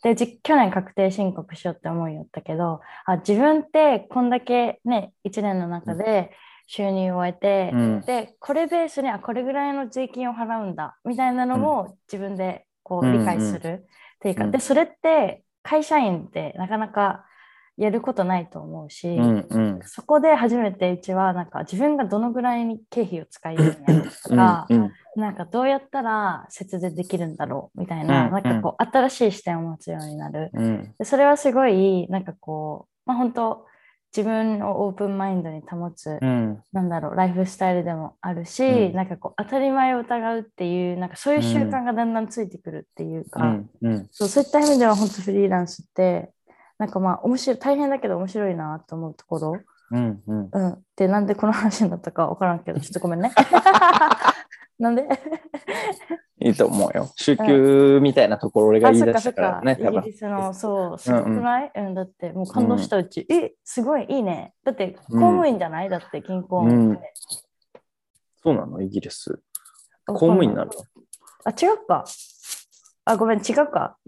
[0.03, 6.31] でじ、去年確定申告しようって思いよったけど、あ、自分ってこんだけね、1年の中で
[6.73, 8.01] 収入を得て、うん。
[8.03, 14.51] で、これベースに、あ、これぐらいの税金を払うんだ、みたいなのも自分でこううん理解するっていうか、うん。
[14.53, 17.25] で、それって会社員ってなかなか
[17.77, 19.81] やることないと思うし、うんうん。
[19.85, 24.93] そこで初めてうちはなんか自分がどのぐらいに経費を使えるようになるとか、うんうん。
[25.17, 28.31] なんかどうやったら節税できるんだろうみたいな、うん。
[28.31, 30.51] なんかこう新しい視点を持つようになる。
[30.53, 30.95] うん。
[31.01, 33.67] でそれはすごいなんかこう、まあ、本当
[34.17, 36.63] 自分をオープンマインドに保つ、うん。
[36.73, 38.93] なんだろうライフスタイルでもあるし、うん。
[38.95, 43.71] なんかこう当たり前を疑うっていうなんかそういう習慣がだんだんついてくるっていうか、うん。
[43.83, 44.09] うん。
[44.13, 46.33] そうそういった意味では本当フリーランスって
[46.79, 50.49] なんかまあ面白い大変だけど面白いなと思うところ、うんうん。
[50.53, 53.33] うん、でなんでこの話になったか分からんけどちょっとごめんね。
[54.79, 55.07] なんで？
[56.43, 57.11] いいと思うよ。
[57.17, 60.03] 週休みたいなところ俺があ言い出したからね、かイ多分。
[60.03, 64.55] ギリスのそうすごくない、うんだってもう感動したうち、えすごいいいね。
[64.65, 66.65] だって公務員じゃない、だって銀行。
[66.65, 66.99] の、うん。
[68.43, 69.43] そうなのイギリス。
[70.07, 70.83] 公務員になるの？
[71.45, 72.05] あ違うか。
[73.05, 73.99] あごめん違うか。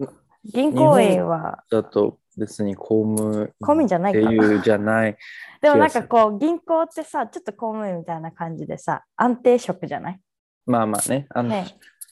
[0.43, 1.63] 銀行員は。
[1.69, 5.17] だと別に公務公務員じゃないってかいうじゃない。
[5.61, 10.19] でもなんかこう銀行ってさちょっと公務員みたいな感じでさ安定職じゃない？
[10.65, 11.27] まあまあね。
[11.29, 11.67] あのね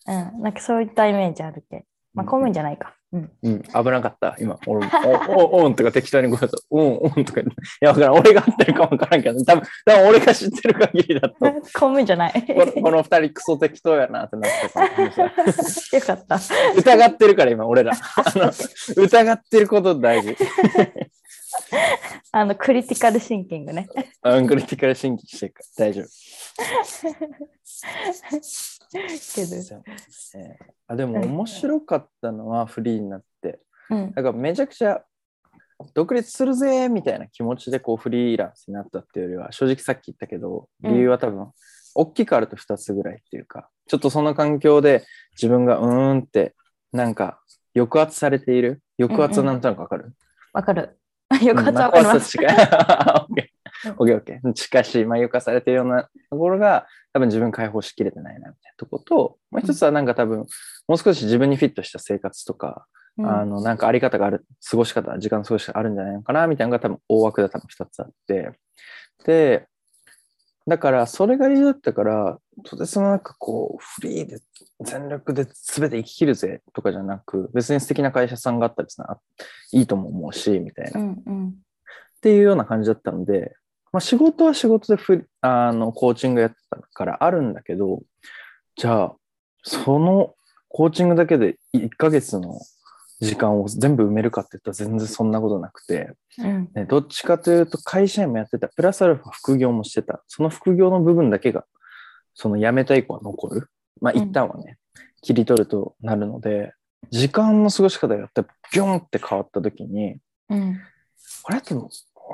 [0.08, 1.86] うん、なんかそういったイメージあるけ。
[2.14, 2.96] まあ、公務員じゃないか。
[3.14, 3.32] うん。
[3.44, 4.58] うん、危なかった、今。
[4.66, 4.92] 俺も、
[5.30, 6.62] お、お、おんとか適当にごめんなさい。
[6.70, 7.42] おん、おんとか。
[7.42, 7.46] い
[7.82, 8.14] や、わからん。
[8.14, 12.46] 俺が合ってるかわからんけど、多分、多分俺が知ってる限りだと、 公務員じゃない。
[12.48, 15.34] このこの二人クソ適当やなってなってたかもしれない
[15.94, 16.40] よかった。
[16.78, 17.92] 疑ってるから、今、俺ら。
[17.94, 17.98] あ
[18.38, 18.50] の、
[18.96, 20.38] 疑ってること大事。
[22.32, 23.90] あの、クリティカルシンキングね。
[24.22, 26.08] アンクリティカルシンキしてるから大丈夫。
[28.92, 29.56] けど。
[30.36, 30.72] えー。
[30.88, 34.12] あでも面白かったのはフリーになって、うん。
[34.16, 35.04] なんかめちゃくちゃ
[35.96, 41.52] 独立するぜみたいな気持ちでこうフリーランスになったっていうよりは正直さっき言ったけど理由は多分
[41.96, 46.54] 大きくあると2つぐらいっていうかちょっとその環境で自分がうーんって
[46.94, 47.42] なんか
[47.76, 48.82] 抑圧されている？
[49.00, 50.14] 抑圧はなんとなくわかる、
[50.54, 51.00] わかる。
[51.46, 52.32] よかった、うんわかります。
[52.32, 60.40] 近いオッケーオッケーオッケー近しい、まあ、抑圧されているようなところが多分自分解放しきれてないなみたいなとこともう一つはなんか多分
[60.88, 62.86] もう少し自分にフィットした生活とか
[63.18, 63.30] うん。
[63.30, 68.52] あの、なんかあり方がある、過ごし方、時間の過ごし方あるんじゃないのかな、みたいなのが多分大枠で多分二つあって。
[69.26, 69.68] で、
[70.72, 74.40] だからそれが理由だったから、とてつもなくこう、フリーで
[74.80, 79.08] 全力で全て生き切るぜとかじゃなく、別に素敵な会社さんがあったりする
[79.74, 81.00] いいとも思うし、みたいな。
[81.02, 81.56] っうんうん。
[82.22, 83.54] ていうような感じだったので、
[83.92, 88.02] まあ仕事は仕事でフリあの、コーチングやってたからあるんだけど、
[88.78, 89.16] じゃあ、
[89.64, 90.36] その
[90.70, 92.62] コーチングだけで1ヶ月の
[93.22, 96.70] 時間を全部埋めるかって言ったら全然そんなことなくて、うん。
[96.74, 101.66] ね、どっちかというと会社員もやってた、プラスアルファ副業もしてた、その副業の部分だけが、
[102.34, 103.70] その辞めた以降は残る。
[104.02, 104.78] まあうん一旦はね、
[105.22, 106.74] 切り取るとなるので、
[107.12, 110.18] 時間の過ごし方がやってギョンって変わった時に、
[110.50, 110.80] うん。
[111.44, 111.76] これって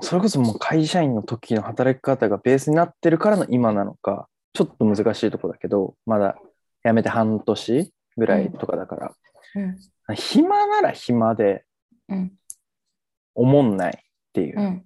[0.01, 6.37] それこそもう会社員の時の働き方がベースになってるからの今なのか、ちょっと難しいとこだけど、まだ
[6.85, 9.11] 辞めて半年ぐらいとかだから、
[9.55, 10.15] うん。
[10.15, 11.65] 暇なら暇で
[12.09, 12.31] うん。
[13.35, 14.01] 思んないっ
[14.33, 14.59] ていう。
[14.59, 14.85] うん。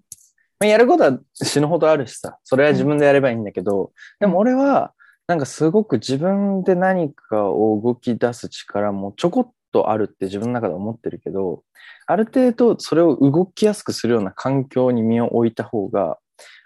[0.60, 4.94] まあやることは死ぬほどあるしさ、それは自分でやればいいんだけど、でも俺は、
[5.28, 11.64] なんかすごく自分で何かを動き出す力もちょこっとあるって自分の中で思ってるけど、
[12.06, 16.18] ある程度それを動きやすくするような環境に身を置いた方が、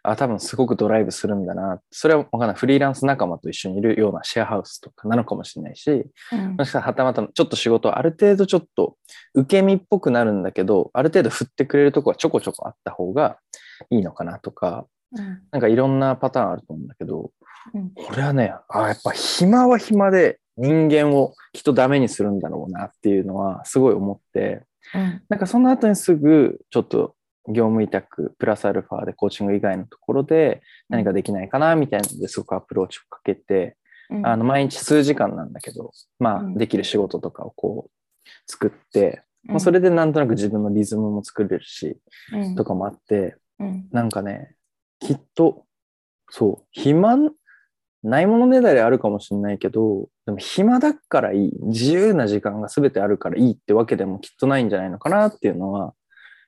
[0.10, 1.80] あ、多分すごくドライブするんだな。
[1.92, 2.56] それはわかんない。
[2.56, 8.98] フリーランス仲間と一緒にいるようなシェアハウスとかなのかもしれないし、うんもしかしたらはたまたちょっと仕事ある程度ちょっと
[9.34, 13.38] 受け身っぽくなるんだけど、ある程度振ってくれるとこはちょこちょこあった方が
[13.90, 15.42] いいのかなとか、うん。
[15.52, 17.32] なんかいろんなパターンあると思うんだけど、
[17.74, 24.64] うんこれはね、あやっぱ暇は暇で人間をきっとダメにするんだろうなっていうのはすごい思って、
[24.94, 25.22] うん。
[25.30, 27.16] なんかその後にすぐちょっと
[27.48, 33.78] 業務委託プラスアルファでコーチング以外のところで何かできないかなみたいなのですごくアプローチをかけて、
[34.10, 34.28] うん。
[34.28, 36.58] あの毎日数時間なんだけど、まあうん。
[36.58, 41.98] できる仕事とかをこう作って、うん、まあ、それでなんとなく自分のリズムも作れるし、
[42.34, 43.88] うん、とかもあって、うん。
[43.92, 44.56] なんかね、
[45.00, 45.66] きっと、
[46.30, 47.18] そう、暇、
[48.04, 55.94] ないものねだりあるかもしれないけど、でも暇だからいい、自由な時間が全てあるからいいってわけでもきっとないんじゃないのかなっていうのは、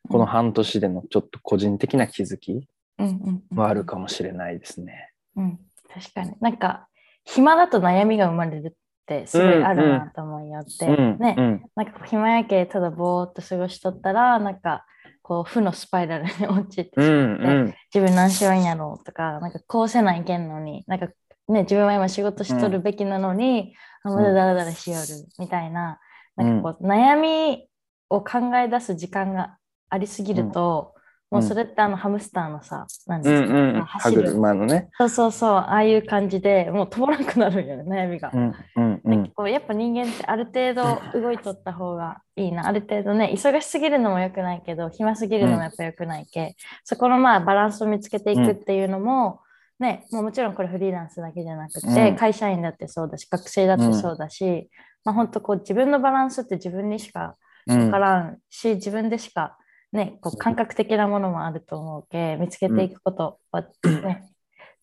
[0.10, 2.68] この半年でのちょっと個人的な気づき
[3.00, 3.58] うんうんうん。
[3.58, 5.12] はあるかもしれないですね。
[5.36, 5.60] うん、
[5.94, 6.34] 確かに。
[6.40, 6.88] なんか、
[7.26, 8.72] 暇だと悩みが生まれるっ
[9.06, 10.88] てすごいあるなと思いよって。
[10.88, 14.86] うん、ね、うん、なんか暇やけただぼーっと過ごしとったら、なんか、
[15.22, 21.08] こう、負のスパイラルに落ちてしうまって、ん、自分何しようんやろうとか、なんかこうせないけんのに、なんか
[21.50, 26.00] ね、自分は今仕事しとるべきなのに、あまだだらだらしよるみたいな、
[26.36, 27.68] なんかこう、悩み
[28.10, 29.57] を考え出す時間が
[29.90, 30.94] ありすぎると、
[31.30, 33.82] もうそれってあのハムスターのさ、何うですか、んうん。
[33.82, 34.24] 歯走る。
[34.24, 34.90] 車のね。
[34.98, 38.32] そうそうそう、ああいう感じでもう止まらなくなるよね、悩みが。
[38.34, 39.28] うんうんうん。
[39.32, 42.66] こうやっぱ人間ってある程度動いとった方がいいな。
[42.66, 49.42] ある程度ね、忙しすぎるのも良くないけど、暇すぎるのもやっぱ良くないけ、そこのまあバランスを見つけていくっていうのも、
[49.80, 54.70] ね、もうもちろんこれフリーランスだけじゃなくて、うん会社員だってそうだし、学生だってそうだし、
[55.04, 57.36] まあ本当こう自分のバランスって自分にしか
[57.68, 59.58] うん分からんし、自分でしか
[59.94, 64.30] ね、こう感覚的なものもあると思うけ、見つけていくことはね、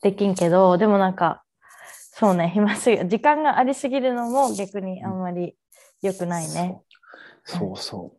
[0.02, 1.42] できんけど、でもなんか、
[2.16, 5.56] そうね、暇すぎ、時間がありすぎるのも逆にあんまり
[6.00, 6.80] 良くないね。
[7.44, 7.76] そう。
[7.76, 8.14] そ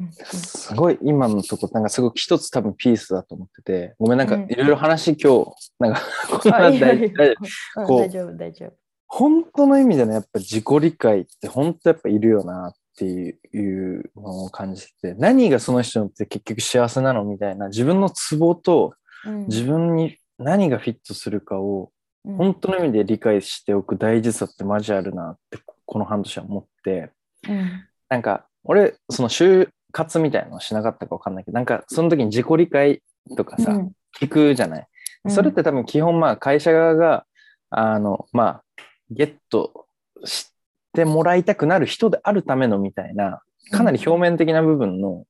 [0.00, 0.04] う。
[0.04, 0.04] う。
[0.04, 4.42] んすごい今のとこなんかすごく一つ多分ピースだと思っててごめんなんかうん。
[4.50, 8.72] いろいろ話今日なんかこんあない大丈夫、大丈夫。
[9.06, 19.46] 本当の意味でのやっぱ自己理解って本当やっぱいるよなっていうのを感じてて何がその人にとって結局幸せなのみたいな自分のツボとうん。
[19.46, 21.90] 自分に何がフィットするかを
[22.24, 22.36] うん。
[22.36, 27.10] 本当の意味で理解しておく大事さってマジあるなってこの半年は思って。
[27.48, 27.84] うん。
[28.08, 33.02] なんか俺その就活みたいなのしなかったか分かんないけどなんかその時に自己理解
[33.36, 33.92] とかさ、うん。
[34.20, 34.86] 聞くじゃない。
[35.28, 37.24] それって多分基本まあ会社側が
[37.70, 38.64] あのまあ
[39.10, 39.86] ゲット
[40.24, 40.51] し
[40.94, 45.24] てもらいたくなる人であるためのみたいなかなり表面的な部分の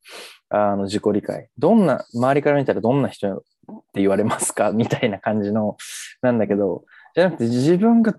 [0.48, 1.48] あの自己理解。
[1.56, 3.42] どんな周りから見たらどんな人っ
[3.94, 4.72] て言われますか？
[4.74, 5.76] みたいな感じの
[6.20, 8.14] なんだけどじゃなくて自分が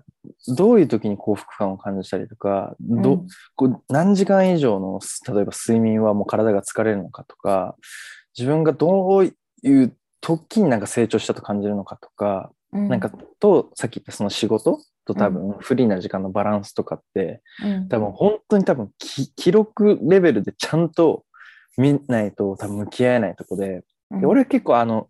[0.48, 3.26] どういう時に幸福感を感じたりとかど、うん。
[3.54, 4.98] こう何時間以上の
[5.32, 7.76] 例えば睡眠はもう体が疲れるのかとか
[8.36, 12.88] 自分がどういう時になんか成長したと感じるのかとか、うん。
[12.88, 17.88] なんかとさっき言ったその仕事と多分フリーな時間のバランスとかってうん。
[17.88, 21.24] 多分本当に多分き記録レベルでちゃんと
[21.76, 25.08] 見ないと多分向き合えないとこでで俺は結構あの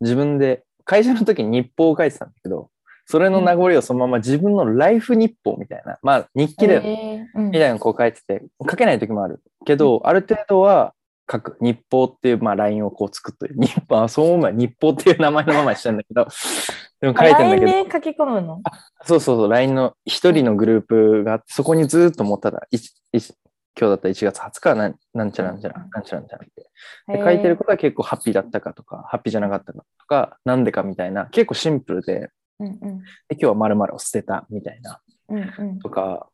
[0.00, 2.68] 自分で会社の時に日報を書いてたんだけど
[3.06, 7.30] それの名残をそのまま自分のライフ日報みたいなまあ日記だよね。
[7.34, 9.42] みたいなのをこう書いてて、書けない時もある。
[9.66, 10.93] けど、ある程度は
[11.30, 11.56] 書く。
[11.60, 13.54] 日報っていう、まあ、LINE をこう作ってる。
[13.58, 16.26] 日報、あそう思えば日報っていう名前のままにしてんだけど、
[17.00, 18.62] でも書いてんだけど、LINE で書き込むの？
[19.04, 22.50] そうそうそう、LINE の一人のグループがあって、そこにずっともうた。
[22.50, 23.34] だ、いちいち
[23.78, 24.88] 今日だったら1月20日な。
[24.88, 26.70] んなんちゃらなんちゃら、なんちゃらなんちゃらって。
[27.08, 32.78] で書いてることは結構ハッピーだったかとか、ハッピーじゃなかったかとか、なんでかみたいな、結構シンプルで、うんうん。
[32.78, 35.78] で今日は〇〇を捨てたみたいな、うんうん。
[35.80, 36.28] とか、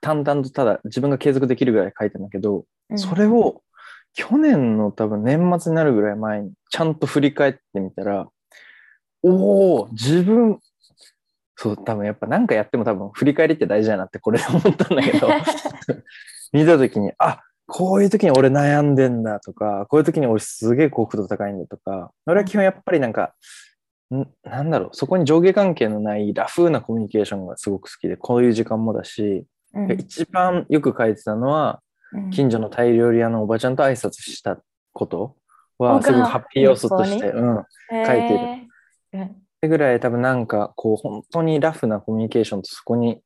[0.00, 2.98] 淡々とただ自分が継続できるぐらい書いてんだけど、うん。
[2.98, 3.62] それを
[4.14, 8.28] 去年の多分年末になるぐらい前にちゃんと振り返ってみたら、
[9.22, 10.58] おお、自分、
[11.56, 15.28] そう、多分やっぱ何かやっても多分振り返りって大事だなってこれで思ったんだけど、
[16.52, 23.34] 見た時に、あこういう時に俺悩んでんだとか、こういう時に俺すげえ幸福度高いんだとか、俺は基本やっぱりなんか、
[24.12, 29.92] んなんだろう、そこに上下関係のないラフなコミュニケーションがすごく好きで、こういう時間もだし、うん。
[29.92, 31.89] 一番よく書いてたのは、うん
[32.32, 34.58] 近所のタイ料理屋のおばちゃんと挨拶した
[34.92, 35.36] こと
[35.78, 37.64] はすごくハッピー要素として、日うん。
[37.90, 38.46] 書いてる。
[38.46, 39.18] へー。
[39.20, 39.28] うん。
[39.28, 43.20] それぐらい多分なんかこう本当にラフなコミュニケーションとそこに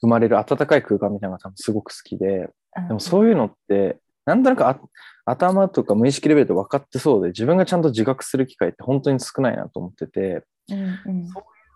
[0.00, 2.48] 生まれる温かい空間みたいなのが多分すごく好きで、
[2.88, 4.80] でもそういうのってなんとなくあ
[5.26, 11.28] 頭とか無意識レベルで分かってそうで自分がちゃんと自覚する機会って本当に少ないなと思ってて、うんうん。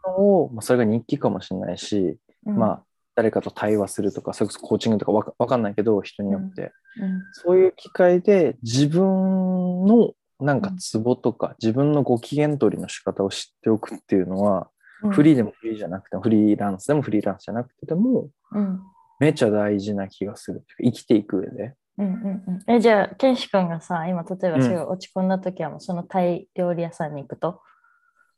[0.06, 2.56] のをまあ、それが日記かもしれないし、うん。
[2.56, 2.82] まあ
[3.14, 6.62] 誰かと対話するとか、それこそコーチングとかわかわかんないけど、人によって。
[7.00, 14.68] うんそういう機会で自分のなんかツボとか、自分のご機嫌取りの仕方を知っておくっていうのは、
[15.02, 18.80] うんフリーでもフリーじゃなくても、フリーランスでもフリーランスじゃなくてでも、うん
[19.18, 20.64] めちゃ大事な気がする。
[20.82, 21.74] 生きていく上で。
[21.98, 27.60] うんうんうんえじゃあ、ケンシ君がさ、今、例えばすごい落ち込んだ時は、もうそのタイ料理屋さんに行くと。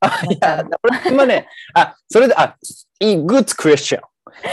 [0.01, 2.57] あ、いや、俺今ね、あ、それで、あ、
[3.01, 4.01] いい、good question.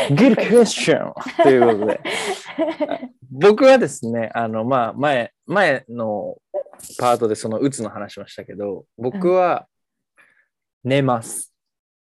[0.10, 1.14] Good question.
[1.44, 2.02] ということで、
[3.32, 6.38] 僕はですね、あの、まあ、前、前の
[6.98, 9.68] パートでそのうつの話もしたけど、僕は
[10.84, 11.54] 寝ます。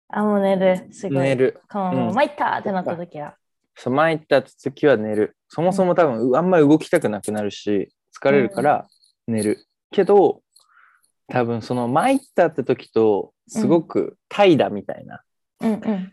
[0.08, 0.88] あ、もう寝る。
[0.92, 1.18] すごい。
[1.18, 1.60] 寝る。
[1.70, 3.36] この、うん参ったってなった時は。
[3.74, 5.36] そう前行った時は寝る。
[5.48, 8.86] そもそも多分、うあんまり動きたくなくなるし、疲れるから
[9.26, 9.66] 寝る。
[9.90, 10.42] けど、
[11.28, 15.22] 多分その参ったって時と、すごく怠惰みたいな
[15.60, 16.12] うんうん。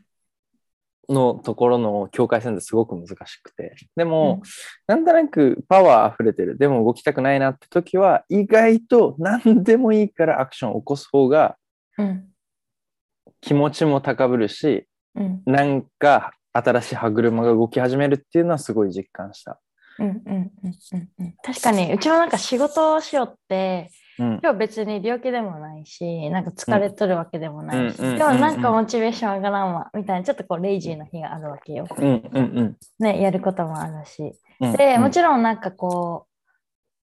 [1.10, 3.76] のところの境界線ってすごく難しくて。
[3.96, 4.42] でも、
[4.88, 6.58] なんとなくパワー溢れてる。
[6.58, 11.58] でも動きたくないなって時は、意外と何でもいいからアクションを起こす方が
[11.98, 12.26] うん
[13.42, 19.60] 気持ちも高ぶるし、うんなんか新しい歯車が動き始めるっていうのはすごい実感した。
[20.00, 24.40] うんうんうんうんうん確かにうちもなんか仕事をしようってうん。
[24.44, 31.88] 今日別に病気でもないしなんか疲れとるわけでもないし、今日なんかモチベーション上がらんわみたいなちょっとこうレイジーな日があるわけよ。
[33.00, 34.34] ねやることもあるし。
[34.60, 34.74] うん。
[34.74, 36.28] でもろちろんなんかこ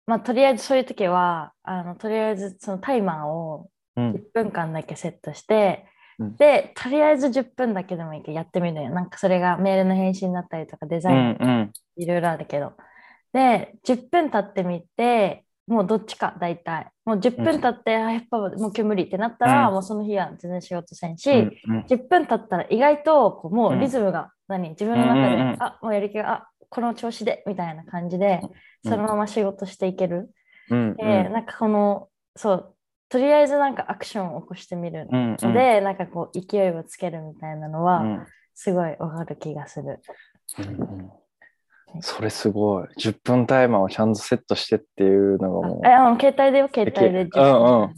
[0.06, 4.10] うまあとりあえずそういう時はあのとりあえずそのタイマーをん。
[4.12, 5.86] 10分間だけセットして、
[6.18, 6.36] うん。
[6.36, 8.90] でとりあえず10分だけでもいいけどやってみるよ。
[8.90, 11.72] なんかそれがメールの返信だったりとかデザうイン。
[11.96, 12.72] いろいろあるけど。
[13.32, 16.90] で10分経ってみてもうどっちか大体。
[17.04, 19.74] もう10分経って、あやっぱもう今日無理ってなったら、うん。
[19.74, 21.84] もうその日は全然仕事せんし、うんうん。
[21.86, 25.62] 10分経ったら意外とこうもうリズムが何、自分の中で、うんうんうん。
[25.62, 28.40] あもうやる気があこの調子でみたいな感じで
[28.84, 28.90] うん。
[28.90, 30.30] そのまま仕事していける、
[30.70, 32.74] うんでなんかこのそう
[33.08, 38.26] とりあえずなんかアクションを起こしてみるうんので、なんかこう勢いをつけるみたいなのは、うん。
[38.54, 40.00] すごいわかる気がする。
[40.58, 41.24] うんうん
[42.01, 42.88] それすごい。
[42.99, 45.86] 10分タイマーをちゃんとセットしてっていうのがもう。
[45.86, 47.95] ああの携帯でよ、携帯で10分、うんうん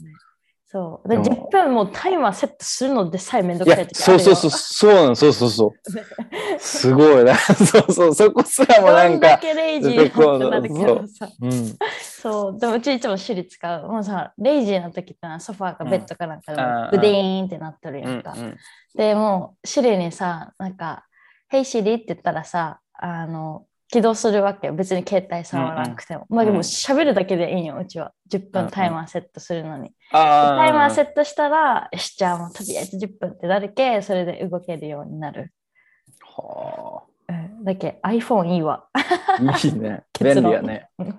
[0.76, 1.08] そう。
[1.08, 6.58] で、でも10分もうタイマーセットするのでさえめんどくさい、そうそうそう、そうなの、そうそうそう。
[6.58, 7.34] すごいな。
[7.38, 9.38] そうそう、そこすらもなどんだんか。
[9.38, 11.28] けレイジーなってなるけどさ。
[11.40, 11.76] うん。
[12.02, 12.58] そう。
[12.58, 13.88] でもうちいつもシリ使う。
[13.88, 18.34] もうさ、レイジーな時ってソファーかベッドかなんかでうんもグデーンってなってるやうんんか。
[18.94, 21.06] でもうシリにさ、なんか、
[21.50, 24.74] Hey シリって言ったらさ、あの、起動するわけよ。
[24.74, 26.26] 別に携帯触らなくても。
[26.28, 28.12] まあでも喋るだけでいいよ、うちは。
[28.30, 29.92] 10分タイマーセットするのに。
[30.10, 35.52] あタイマーセッットしたら、よし、じゃあもうとりあえず10分ってなるけ、それで動けるようになる。
[36.36, 36.42] ト。
[36.42, 38.86] はうん、だけ iPhone いいわ。
[38.92, 39.00] あ。
[39.64, 40.04] いいね。
[40.20, 41.18] 便利やね うん。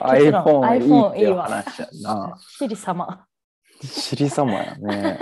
[0.00, 2.36] iPhone いいわ話やな。
[2.38, 3.26] シリ様。
[3.82, 5.18] 知り様やね。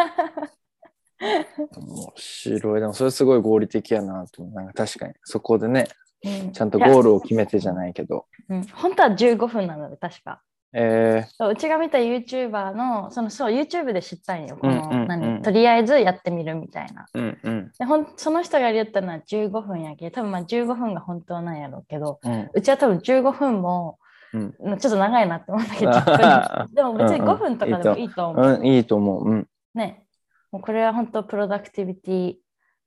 [1.76, 2.80] 面白い。
[2.80, 4.44] でもそれすごい合理的やなと。
[4.44, 5.88] なんか確かにそこでね、
[6.24, 8.26] うんちゃんとゴールを決めてじゃないけど。
[8.48, 10.42] うん、本当は15分なので、確か。
[10.74, 14.58] えそううちが見た YouTuber の、そのそう、YouTube で知ったんよ。
[14.60, 17.06] この、うんうんうん何とりあえずやってみるみたいな。
[17.14, 22.50] ー、うんうんでほんその人が言ったのは15分やけ、多分まあ15分が本当なんやろうけど、うん。
[22.52, 23.98] うちは多分15分も、
[24.34, 28.46] うんちょっと長いなって思うんだけど、 10分でも別に5分とかでもいいと思う。
[28.46, 29.30] うん、いいと思う。
[29.30, 29.48] うん。
[29.74, 30.04] ね。
[30.52, 32.36] もうこれは本当プロダクティビティ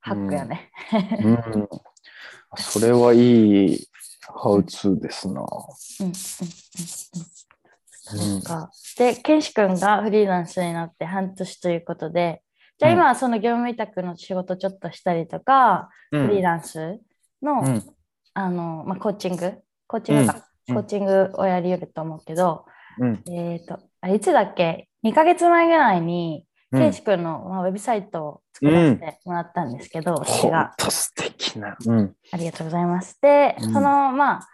[0.00, 0.70] ハックやね。
[2.56, 3.88] うん、それはいい
[4.34, 5.40] ハウツーですな。
[5.40, 6.12] うんうん
[8.14, 8.42] うんうん。
[8.42, 8.70] か。
[8.98, 12.42] で、ケンシ君がフリーランスになって半年ということで、
[12.78, 16.26] じゃあ今はその業務委託の仕事ちょっとしたりとか、うん。
[16.26, 17.00] フリーランス
[17.42, 17.82] の,、うん。
[18.34, 19.54] あのまあ、コーチング、
[19.86, 20.74] コーチングか、うん。
[20.74, 22.64] コーチングをやりよると思うけど、
[22.98, 23.22] うん。
[23.30, 30.74] えっ、とあ、いつだっけ ?2 ヶ月前ぐらいに、うんケンシ君の、まあ、ウェブサイトを作らせてもらったんですけど、私ほんが。
[30.78, 31.76] と素敵な。
[31.86, 32.14] うん。
[32.32, 33.18] ありがとうございます。
[33.20, 34.48] で、うんそのまあ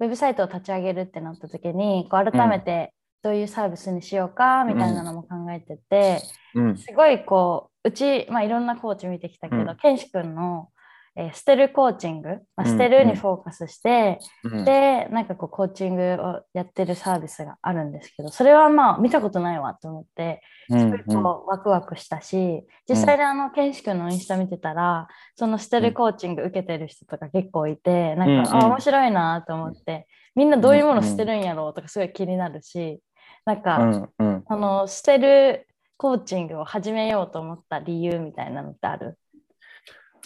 [0.00, 6.20] ウェブサイトを立ち上げるってなった時にこう改めてどういうサービスにしようかみたいなのも考えてて、
[6.54, 6.76] うん。
[6.76, 10.68] すごいこううち、まあ、いろんなコーチ見てきたけど、うんケンシ君の、
[11.16, 14.64] えー捨てるコーチング、まあ、うん捨てるにフォーカスして、うん。
[14.64, 20.40] でなんかこうコーチングをやってるサービスがあるんですけどそれはまあ見たことないわと思って
[20.70, 28.64] うんすごいこうワクワクしたし、実際にあの、ケンシ君のインスタ見てたら、その捨てるコーチング受けてる人とか結構いて、なんか、うんうん。
[28.64, 33.00] あ、面白いなと思って、みんなどういうもの捨てるんやろうとかすごい気になるし、
[33.44, 34.44] なんか、うんうん。
[34.46, 35.66] あの、捨てる
[35.98, 39.18] コーチングを始めようと思った理由みたいなのってある？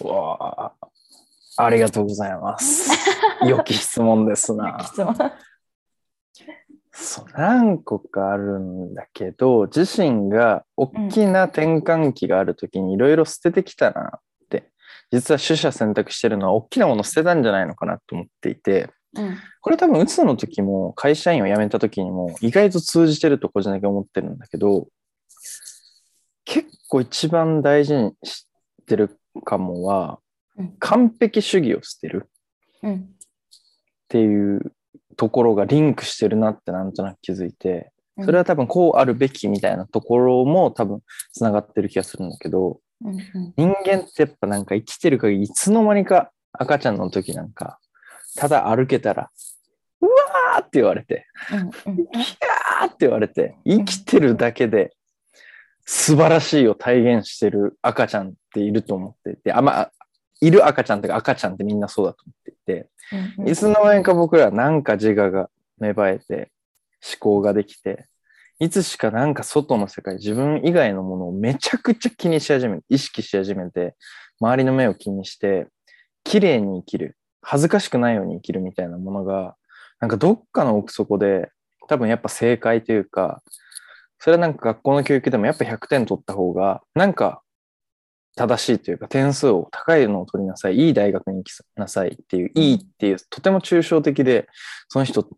[0.05, 1.64] わあ。
[1.64, 2.90] ありがとうございます。
[3.46, 4.78] 良き質問ですな。
[4.84, 5.14] 質問。
[6.92, 14.20] そう何個かあるんだけど自身が大きな転換期がある時にいろいろ捨ててきたなっ
[14.51, 14.70] て、
[15.12, 19.36] 実は取捨選択してるのは大きなもの捨てたんじゃないのかなと思っていてうん。
[19.61, 24.88] これ多分うつの時も会社員を辞めた時にも意外と通じてるとこじゃなきゃ思ってるんだけど
[26.44, 28.46] 結構一番大事にし
[28.86, 30.18] てるかもは
[30.57, 30.74] うん。
[30.78, 32.28] 完璧主義を捨てる。
[32.82, 32.95] うん。
[32.95, 32.99] っ
[34.09, 34.72] ていう
[35.16, 38.24] ところがリンクしてるなってなんとなく気づいてうん。
[38.24, 41.01] それは多分こうあるべきみたいなところも多分
[41.32, 42.80] つながってる気がするんだけど
[43.57, 47.78] 人間ってやっぱなんか生きてる限りいつの間にか赤ちゃんの時なんか
[48.36, 49.30] ただ歩けたら
[50.01, 51.70] うわーって言われてうんうん。
[52.07, 54.95] キャーって言われて生きてるだけで
[55.91, 59.93] 素晴らしいを体現してる赤ちゃんっていると思っていてあまあ
[60.43, 62.91] いる赤ちゃんとか赤ちゃんってみんなそうだと思っていて
[63.39, 63.51] うんうん。
[63.51, 66.53] いつの間にか僕らはなんか自我が芽生えて
[67.03, 68.07] 思考ができて
[68.61, 73.97] いつしかなんか外の世界自分以外のものをめちゃくちゃ気にし始めて意識し始めて
[74.43, 75.68] 周りの目を気にして
[76.22, 79.57] 綺麗に生きる恥ずかしくないように生きるみたいなものが
[80.01, 81.51] なんかどっかの奥底で
[81.89, 83.43] 多分やっぱ正解というか、
[84.19, 87.43] それはなんか学校の教育でもやっぱ100点取った方が、なんか
[88.37, 94.49] 正しいというか点数を高いのを取りなさい、いい大学に行きなさいっていう、いいっていう、とても抽象的で、
[94.89, 95.29] その人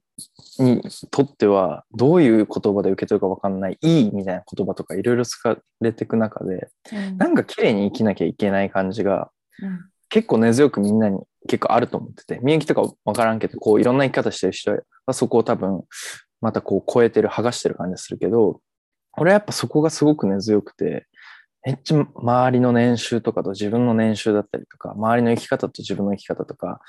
[0.59, 7.17] にとってはどういう言葉で受け取るか分かんない、いいみたいな言葉とかいろいろ使われていく中で、うん。
[7.17, 9.31] なんか綺麗に生きなきゃいけない感じが
[9.63, 9.91] うん。
[10.11, 14.77] 結構根強くみんなに結構あると思ってて、みゆきとか分からんけど、こういろんな生き方してる人
[15.07, 15.85] はそこを多分
[16.41, 18.61] またこう超えてる、剥がしてる感じがするけど、
[19.17, 21.07] 俺はやっぱそこがすごく根強くて、
[21.65, 26.81] めっちゃ周りの年収とかと自分の年収だったりとか、周りの生き方と自分の生き方とか、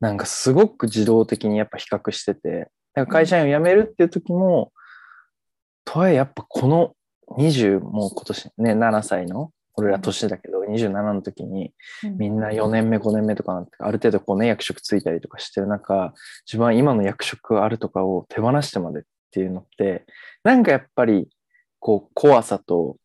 [0.00, 4.72] なんかすごく自動的にやっぱ比較してて、だから会社員を辞めるっていう時も、
[5.84, 6.94] とはいえやっぱこの
[7.38, 11.72] 20、もう今年ね、7歳の、俺ら年だけど、27の時に、
[12.16, 16.14] みんな4年目、5年目とかなって、ある程度こうね、役職ついたりとかしてる中、
[16.46, 19.02] 自分は今の役職があるとかを手放してまでっ
[19.32, 20.06] ていうのって、
[20.44, 21.28] なんかやっぱり、
[21.84, 22.96] こう、怖さと、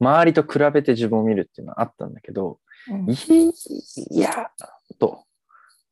[0.00, 2.58] 周りと比べて自分を見るっていうのはあったんだけど、
[2.90, 4.50] うんいや、
[4.98, 5.22] と、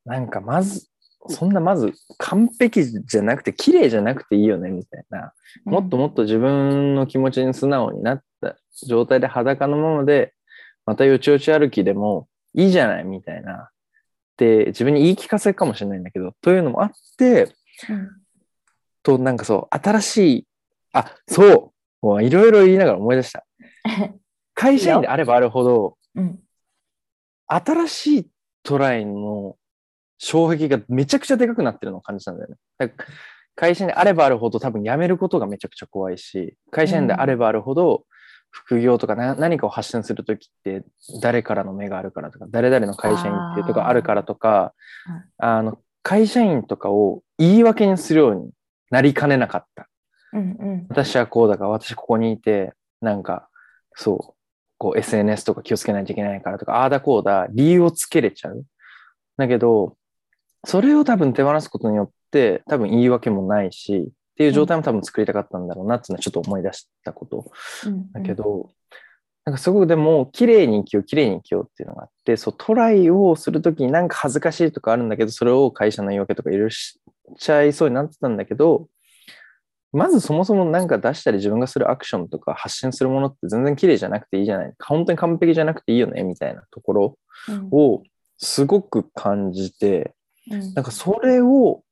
[0.05, 0.89] なんかまず、
[1.29, 5.33] そんなまず完璧じゃなくて、綺麗じゃなくていいよね、みたいな。
[5.65, 10.35] もっともっと自分の気持ちに素直になった状態で裸のままで、
[10.87, 13.55] またよちよち歩きでもいいじゃないみたいな。
[13.55, 17.55] って自分に言い聞かせかもしれないんだけど、というのもあって、
[17.89, 18.11] うん
[19.05, 20.47] と、なんかそう、新しい、
[20.93, 21.74] あ、そう、
[22.05, 23.47] もういろいろ言いながら思い出した。
[24.53, 26.39] 会社員であればあるほど、うん
[27.47, 28.31] 新しい
[28.63, 29.57] トライの
[30.19, 32.49] 障壁がめちゃくちゃでかくなってるのを感じたんだよ
[32.79, 32.95] ね。
[33.55, 38.07] 会社員であればあるほど多分辞めることがめちゃくちゃ怖いし、会社員であればあるほど
[38.51, 40.85] 副業とかな何かを発信するときって
[41.21, 44.73] 誰からの目があるからとか、誰々の会社員っていうとかあるからとか、
[45.37, 48.51] あの、会社員とかを言い訳にするように
[48.91, 49.89] なりかねなかった。
[50.35, 53.49] うんうん私はこうだから、私ここにいて、なんか、
[53.95, 54.35] そう、
[54.79, 58.65] こう SNS とか気をつけないといけないからとか、ああだこうだ、理由をつけれちゃう。
[59.37, 59.97] だけど、
[60.65, 67.53] それを多分手放すことによって、多分言い訳もないし、っていう状態も多分作りたかったんだろうなっていうのはちょっと思い出したこと
[67.87, 68.71] うんだけど、
[69.45, 76.99] なんかすごくでも、綺麗に生きよう、綺麗に生きようっていうのがあって、そう、トライをするときになんか恥ずかしいとかあるんだけど、それを会社の言い訳とかいろいろし
[77.39, 78.89] ちゃいそうになってたんだけど、
[79.95, 84.73] まずそもそもなんか出したり自分がするアクションとか発信するものって全然綺麗じゃなくていいじゃない。
[84.83, 87.19] 本当に完璧じゃなくていいよね、みたいなところ
[87.49, 87.69] うん。
[87.71, 88.03] を
[88.39, 90.15] すごく感じて、
[90.51, 90.75] うん。
[90.75, 91.83] なんかそれを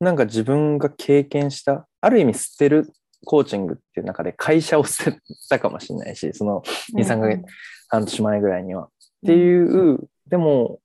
[0.00, 2.92] なんか自分が経験した、ある意味捨てる
[3.24, 6.62] コーチングっていう中で会社を捨てたかもしれないし、その
[6.96, 7.42] 2、3ヶ月、
[7.88, 8.84] 半年前ぐらいには。
[8.84, 8.88] っ
[9.26, 10.80] ていう、でも、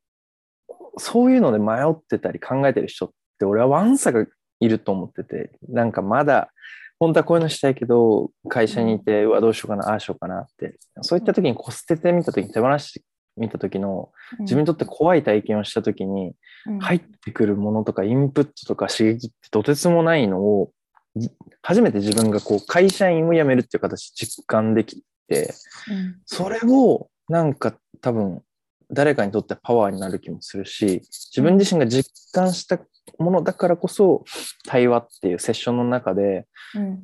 [0.97, 3.09] そういうので迷ってたり考えてる人っ
[3.39, 4.25] て俺はワンサが
[4.59, 6.51] いると思ってて、なんかまだ、
[6.99, 10.77] 本当はこういうのしたいけど、会社にいて、うわ、どうしようかな、ああしようかなって。
[11.01, 13.01] そういった時にこう捨ててみた時に手放して
[13.37, 16.33] みた時の自分にとって怖い体験をした時に、
[16.65, 16.79] うん。
[16.79, 20.71] 入ってくるものとかインプットとか刺激ってとてつもないのを
[21.15, 21.31] じ
[21.61, 25.53] 初めて自分がこう会社員を辞めるっていう形で実感できて
[25.89, 26.15] うん。
[26.25, 28.41] それをなんか多分
[28.91, 31.01] 誰かにとってパワーになる気もするし
[31.31, 32.79] 自分自身が実感した
[33.19, 34.23] ものだからこそ
[34.65, 36.45] 対話っていうセッションの中で
[36.75, 37.03] うん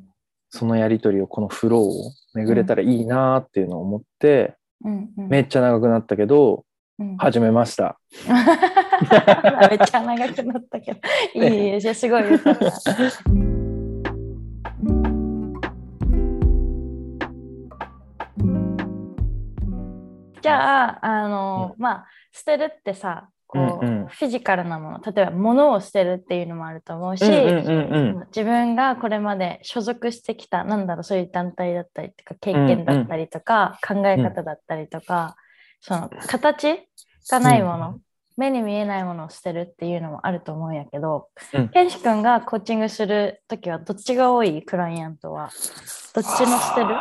[0.55, 6.63] そのやり取りをこのフローを巡れたらいいなっていうのを思ってうんうんめっちゃ長くなったけど
[6.99, 7.97] うん始めました。
[9.69, 10.99] めっちゃ長くなったけど。
[11.33, 12.71] いいいい、じゃあすごいよかった。
[20.43, 24.07] じゃあ、あの、まあ、捨てるってさ、こう、うんうん。
[24.07, 28.25] フィジカルなもの、例えば物を捨てるっていうのもあると思うし、うんうんうんうん。
[28.27, 35.35] 自分がこれまで所属してきた、なんだろう、そういう団体だったりとか、経験だったりとか、考え方だったりとか、
[35.79, 36.79] その形
[37.29, 37.99] がないもの、
[38.35, 41.69] 目に見えないものを捨てるっていうのもあると思うんやけど、うん。
[41.69, 45.51] ケンシ君がコーチングするときはどっちが多いクライアントは？
[46.15, 46.95] どっちの捨てる？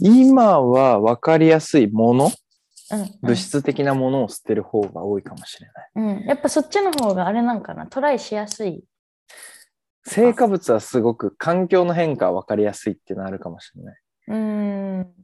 [0.00, 2.30] 今は分かりやすいもの、
[2.90, 6.18] うんうん物質的なものを捨てる方が多いかもしれない。
[6.20, 8.82] うん、やっぱそっちの方があれなんかなトライしやすい。
[10.04, 13.96] 成果物はすごく環境の変化は分かりやすいっていうのはあるかもしれない。
[14.28, 15.14] うん。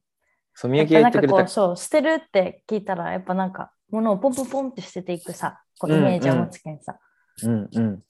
[0.55, 1.49] そう、宮やっ城がぱなんかこう、言ってくれた。
[1.49, 6.99] そう、捨てるって聞いたら、やっぱなんか、物をポンポンポンって捨てていくさ、こうイメージを持つけんさ。
[7.43, 8.03] うんうん。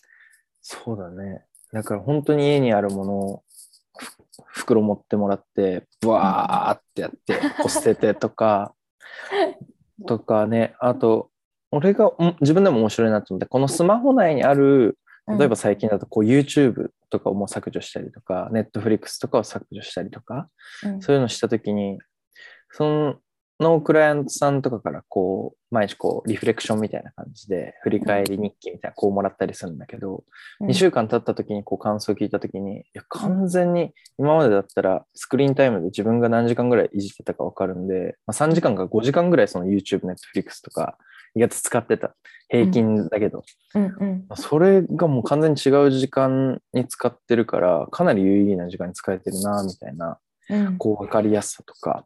[0.60, 1.44] そうだね。
[1.72, 3.42] だから本当に家にあるものを
[3.98, 4.16] ふ
[4.60, 8.74] 袋持ってもらって、ブワーってやって、こう捨ててとか、
[10.06, 11.30] とかね、あと、
[11.70, 20.48] 俺がん自分でも面白いなと思って、このスマホ内にある例えば最近だとこう YouTube とかをもう削除したりとか、Netflix とかを削除したりとか、
[20.84, 21.00] うん。
[21.00, 21.98] そういうのしたときに、
[22.70, 23.14] その
[23.80, 30.24] クライアントさんとかからこう、毎日こう、リフレクションみたいな感じで、振り返り日記みたいな、こうもらったりするんだけど、
[30.60, 30.68] うん。
[30.68, 40.96] 2週間経った時にこう感想を聞いた時に、いや、完全に今までだったらスクリーンタイムで自分が何時間ぐらいいじってたかわかるんで、まあ、3時間か5時間ぐらいその YouTube、Netflix とか、
[41.34, 42.14] 意外と使ってた。
[42.48, 43.42] 平均だけど、
[43.74, 44.26] うんうん。
[44.36, 50.18] それがもう完全に違う時間に使ってるから、かなり有意義な時間に使えてるな、みたいな、
[50.50, 50.78] うん。
[50.78, 51.90] こう分かりやすさとか。
[51.90, 52.04] うんうん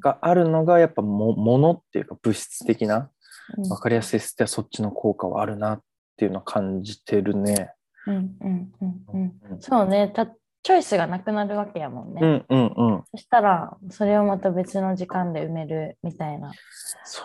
[0.00, 3.10] があるのが、やっぱもものっていうか物質的な
[3.56, 3.68] うん。
[3.68, 5.80] 分かりやすいってそっちの効果はあるなっ
[6.16, 7.72] ていうのは感じてるね。
[9.60, 10.08] そうね。
[10.08, 10.26] た
[10.62, 13.04] チョイスがなくなるわけやもんね、うんうんうん。
[13.12, 16.52] そしたらそれをまた別の時間で埋めるみたいな。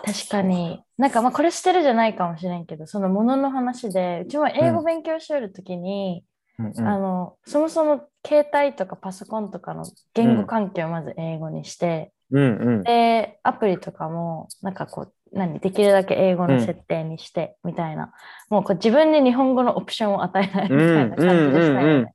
[0.04, 0.80] 確かに。
[0.96, 6.24] なんかまあこれしてるじゃないかもしれんけどそのものの話でうちも英語勉強してる時に、
[6.58, 6.88] うんうん。
[6.88, 9.84] あのそもそも携帯とかパソコンとかの
[10.14, 12.82] 言語環境をまず英語にして、うんうん。
[12.82, 18.12] でアプリとかもなんかこう何できるだけ英語の設定にしてみたいな、
[18.50, 21.54] もうこう自分に日本語のオプションを与えないみたいな感じでしたよね。
[21.54, 22.08] うんうんうんうん。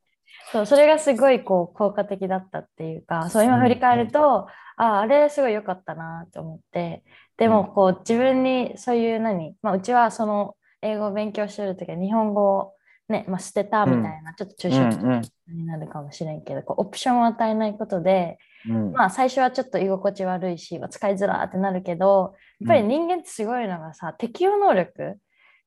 [0.51, 7.03] そうそれがすごいこう効果的だったっていうかそう今振り返ると、ああれすごい良かったなと思って。
[7.37, 12.73] でもこう自分にそういう何、まあ、うちはその英語を勉強してる時は日本語を
[13.09, 18.37] ね、まあ、捨てたみたいな、ちょっと抽象的うんになるかもしれんけど、こうオプションを与えないことで、
[18.67, 18.91] うん。
[18.91, 25.17] まあ最初はちょっと居心地悪いし、まあ使いづらーってなるけど、やっぱり人間ってすごいのがさ、適応能力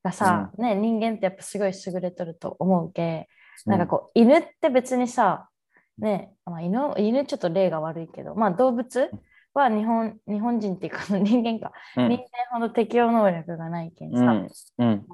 [0.03, 3.27] がさ、ね、人間ってやっぱすごい優れとると思うけ、
[3.65, 5.49] なんかこう、犬って別にさ、
[5.97, 9.09] ね、まあ、犬犬ちょっと例が悪いけど、まあ動物
[9.53, 12.09] は日本日本人っていうか 人間か、うん。
[12.09, 14.45] 人間ほど適応能力がないけんさ、
[14.77, 15.05] うん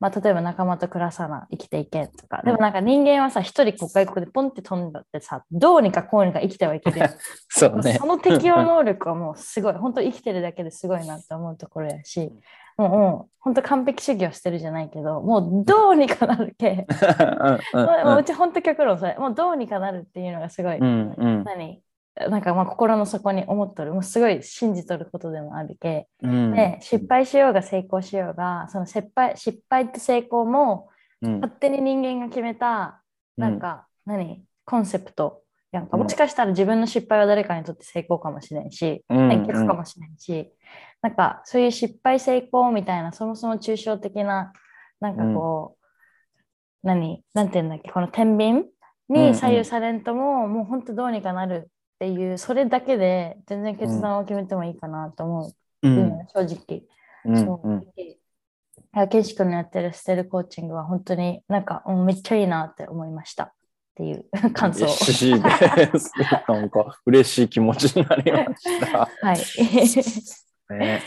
[0.00, 7.10] まあ、例えば仲間と暮らさな生きていけんとか、でもなんか人間はさ一人こう外国でポンって飛んだってさどうにかこうにか生きてはいけるやん。
[7.48, 7.94] そうね。
[7.94, 8.06] そ。
[8.06, 9.74] の適応能力はもうすごい。
[9.74, 12.32] 本当生きてるだけですごいなって思うところやし。
[12.76, 16.86] もうもう本当完璧主義をしてるじゃないけどもうどうにかなるけ。
[17.74, 19.16] うん もうもううち本当極論それ。
[19.18, 21.44] もうどうにかなるっていうのがすごい、うんうん。
[21.44, 21.82] 何？
[22.30, 23.92] なんかまあ心の底に思っとる。
[23.92, 26.54] もうすごい信じとることでもあるけ、うん。
[26.54, 30.88] で失敗しようが成功しようがその失敗失敗と成功も
[31.22, 31.40] うん。
[31.40, 33.02] 勝手に人間が決めた
[33.36, 34.44] なんか、何？
[34.64, 35.42] コンセプト。
[35.70, 36.02] やんかうん。
[36.02, 40.50] もしかしたら自分の失敗は誰かにとって成功かもしれんし、うんかもしれんし、
[41.02, 44.52] なんかそういう失敗成功みたいなそもそも抽象的な
[45.00, 47.22] なんかこう、何？
[47.34, 47.90] なんて言うんだっけ？
[47.90, 49.30] この天秤うんうん。
[49.30, 56.82] に左右されんとも、もう本当どうにかなるっていうそれだけで全然決断を決めてもいいかなと思う、うんうん正直。
[57.24, 58.16] うんそううんい
[59.00, 63.52] やケンシ君のやってるステルコーチングは本当になんかうんめっちゃいいなって思いましたっ
[63.96, 64.24] ていう
[64.54, 64.84] 感想。
[64.86, 66.12] 嬉しいです。
[66.48, 69.08] なんか嬉しい気持ちになりました。
[69.22, 70.78] はい。
[70.78, 71.02] ね、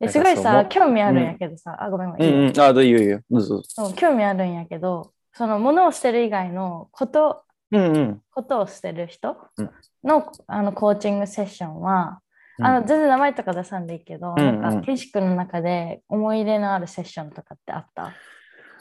[0.00, 2.60] ですごいさ興味あるんやけどさ、あごめんごめん、うんうん。
[2.60, 3.20] あ、どういいよ。
[3.30, 3.62] どうぞ。
[3.64, 8.22] そう興味あるんやけどその物を捨てる以外のことうんうん。
[8.30, 9.36] ことを捨てる人？
[9.58, 9.70] うん
[10.04, 12.20] の,、あのコーチングセッションは、
[12.58, 18.12] うんあの全然名前とか出さんでいいけど、うんうんなんかケンシ君の中で思い入れのあるセッションとかってあった？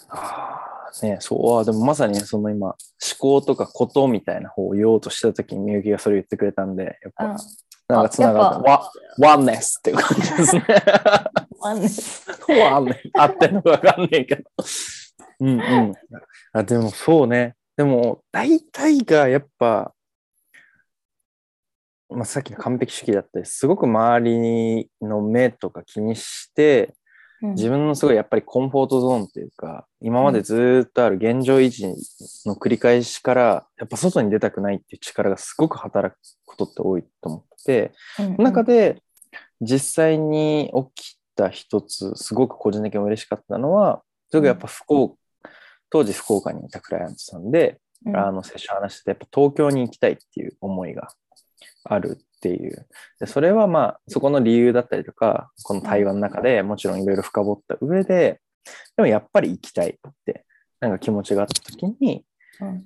[0.09, 2.75] ああ、ねそう、あでもまさにその今、思
[3.19, 7.37] 考とかことみたいな方を言おうとしたときにみゆきがそれ言ってくれたんで、やっぱ、うん
[7.89, 8.57] なんかつながった。
[8.57, 10.65] あわ、ワンネスっていう感じですね。
[11.61, 11.89] あんね
[12.59, 13.09] ワンネス。
[13.13, 14.43] 合ってんのかわかんねえけど。
[15.39, 15.93] うんうん。
[16.51, 17.55] あでもそうね。
[17.77, 19.93] でも、大体がやっぱ、
[22.09, 26.93] まあ、さっきの完璧主義だったり、すごく周りの目とか気にして、
[27.41, 27.53] うん。
[27.53, 31.87] 自分のすごいやっぱりコンフォートゾーンっていうか、今までずーっとある現状維持
[32.47, 38.43] の繰り返しから、やっぱ外に出たくないっていう力がすごく働くことって多いと思ってて、うん。
[38.43, 39.03] 中で
[39.61, 44.01] 実際に起きた一つ、すごく個人的に嬉しかったのは、
[44.31, 45.15] すごくやっぱ福岡、
[45.89, 48.17] 当時福岡にいたクライアントさんで、うん。
[48.17, 51.09] あの、セッション話してて、やっぱ東京に行きたいっていう思いが
[51.93, 52.87] あるっていう。
[53.19, 58.41] で、それはまあ、そこの理由だったりとか、この対話の中でもちろんいろいろ深掘った上で、
[58.95, 60.45] でもやっぱり行きたいって、
[60.79, 62.25] なんか気持ちがあった時に、
[62.61, 62.85] うん。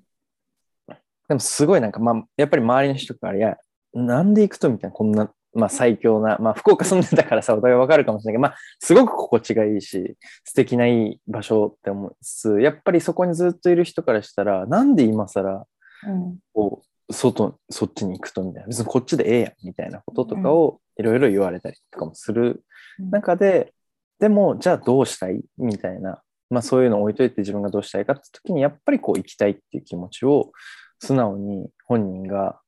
[1.28, 3.58] でもすごいなんか、まあ、やっぱり周りの人から、いや、
[3.94, 15.66] なんで行くとみたいな、こんな、まあ最強な、まあ福岡住んでたからさ、お互いわかるかもしれないけど、まあすごく心地がいいし、素敵ないい場所って思いつつ、やっぱりそこにずっといる人からしたら、なんで今更、
[16.08, 16.38] うん。
[16.54, 22.64] こう、外、そっちに行くとみたいな、別にこっちでええやんみたいなこととかをいろいろ言われたりとかもする
[23.00, 23.10] うん。
[23.10, 23.74] 中で、
[24.20, 26.22] でも、じゃあどうしたいみたいな。
[26.50, 30.52] まあそういうのを置いといて自分がどうしたいかって時にやっぱりこう行きたいっていう気持ちを
[31.00, 32.60] 素直に本人が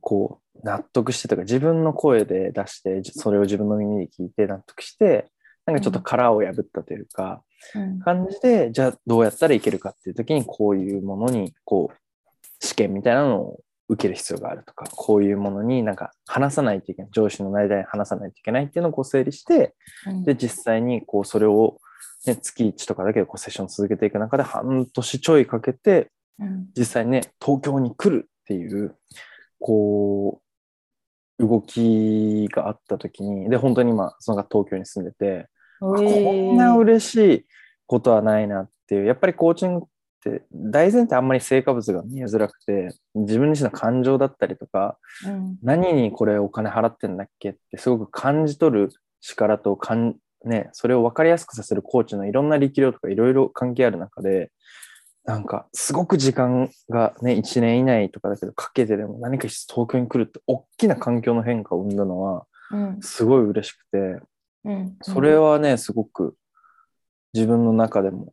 [0.00, 5.30] こう納得してとか自分の声で出してそれを自分の耳で聞いて納得して
[5.66, 7.42] なんかちょっと殻を破ったというか、
[7.74, 7.98] うん。
[7.98, 11.96] 感じで、じゃあどうやったらいけるかっていう時にこういうものにこう
[12.60, 19.74] 試験みたいなのを受ける必要があるとかこういうものになんか話さないといけない上司の間に話さないといけないっていうのをこう整理して
[20.06, 20.24] うん。
[20.24, 21.78] で実際にこうそれを、
[22.26, 26.68] ね、月1とかだけでこうセッション続けていく中で半年ちょいかけてうん。
[26.76, 28.96] 実際にね東京に来るっていう
[29.60, 30.40] こ
[31.38, 35.48] う動きがあった時にで本当に今その東京に住んでて
[35.80, 37.46] おこんな嬉しい
[37.86, 39.88] ことはないなっていうやっぱりコーチングっ
[40.30, 45.56] て大前提あんまり成果物が見えづらくて自分自身の感情だったりとかうん。
[45.62, 54.50] 何にこれお金払ってんだっけってすごく感じ取る力とかん、ね、それを分かりやすくさせるコーチのいろんな力量とかいろいろ関係ある中で
[55.24, 62.98] なんかすごく時間がね1年以内とかだけどかけてでも何か東京に来るって大きな環境の変化を生んだのはうん。
[63.00, 64.20] すごい嬉しくて
[64.64, 64.96] うん。
[65.02, 66.36] それはねすごく
[67.34, 68.32] 自分の中でも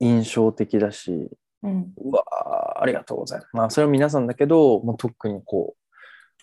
[0.00, 1.30] 印象的だし
[1.62, 3.48] うんうわーありがとうございます。
[3.52, 5.74] まあそれは皆さんだけど、もう特にこ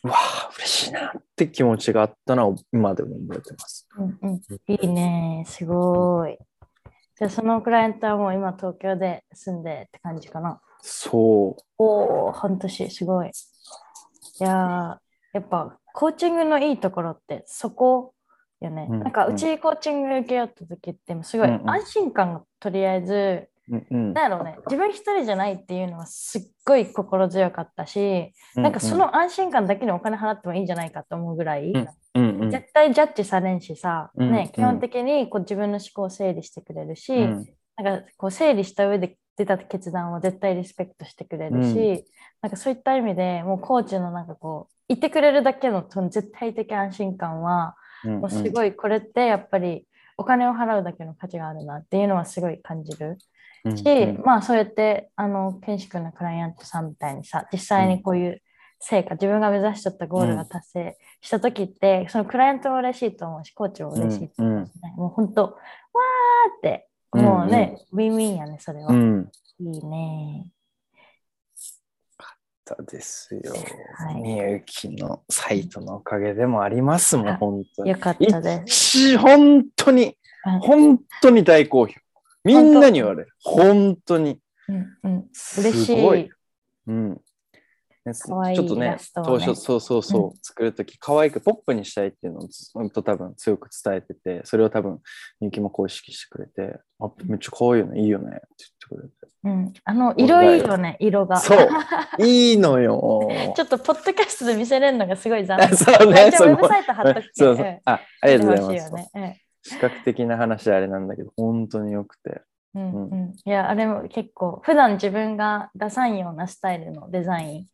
[0.04, 3.88] う、うわー嬉しいなって気持ちがあったのは今でも覚えてます。
[3.98, 6.38] うんうんいいね、すごい。
[7.18, 10.62] じゃあそのクライアントはもう今東京で住んでって感じかな。
[10.82, 13.30] そおお、半年、すごい。
[13.30, 14.98] いやー
[15.34, 18.14] やっぱコーチングのいいところってそこ
[18.66, 18.88] よね。
[18.90, 21.70] うんなんかうちコーチング受けようった時ってすごいうんうん。
[21.70, 23.76] 安心感がとりあえず、う。
[23.76, 24.14] うんうん。
[24.14, 34.52] なんやろうね、自分一人じゃないっていうのはすっごい心強かったし、なんかそ、の安心感だけにお金払ってもいいんじゃないかと思うぐらい、うんうんうん、絶対ジャッジされんしさ、うんね、うん。
[34.52, 37.46] 基本的にこう自分の思考を整理してくれるし、うん。
[37.78, 42.04] なんかこう整理した上で出た決断を絶対リスペクトしてくれるし、うん。
[42.42, 47.76] なんかそういった意味でもうコーチのなんかこういてくれるだけの絶対的安心感は
[48.06, 49.86] うんもうすごいこれってやっぱり
[50.18, 53.18] お金を払うだけの価値があるなっていうのはすごい感じる。
[53.66, 54.22] うんし、うん。
[54.24, 58.42] まあそうやってあの健志くんのクライアントさんみたいにさ実際にこういう
[58.80, 69.32] 成果、自分が目指しちゃったゴールが達成した時って、そのクライアントも嬉しいと思うしコーチも嬉しいと思うしね、もう本当わーってもうね、ウィンウィンやねそれは、うん。
[69.60, 70.52] いいね
[72.68, 73.54] そうですよ。
[73.96, 77.92] はいみゆきのサイトのおかげでもありますもん、あ本当に。
[77.92, 81.94] よかったです一本当に、うん本当に大好評。
[82.44, 83.34] みんなに言われる。
[83.42, 84.40] 本当に。
[84.68, 86.30] うんうんす嬉しい。
[86.88, 87.22] うん。
[88.14, 88.98] ちょっとねね。
[89.14, 95.00] 当初そうそうそう、作るとき可愛くポップにしたいっていうのをずっと多分強く伝えててそれを多分
[95.40, 98.40] みゆきもこう意識してくれてあめっちゃ可愛いよねいいよねって
[98.92, 99.10] 言って
[99.44, 101.40] うん、あの色いいよね色が。
[101.40, 101.64] くれて
[102.18, 102.28] そう。
[102.28, 103.30] いいのよ。
[103.56, 105.70] ちょっとポッドキャストで見せれるのがすごい残念。
[105.78, 107.66] そうねじゃあウェブサイト貼っとくけそうそう。
[107.66, 107.80] うん。
[107.86, 109.42] あありがとうございます、ほしいよね。
[109.64, 112.42] 視覚的な話であれなんだけど本当によくて。
[112.76, 113.10] うんうん。
[113.10, 117.66] うん、いやあれも結構普段自分が出さんようなスタイルのデザイうんうんン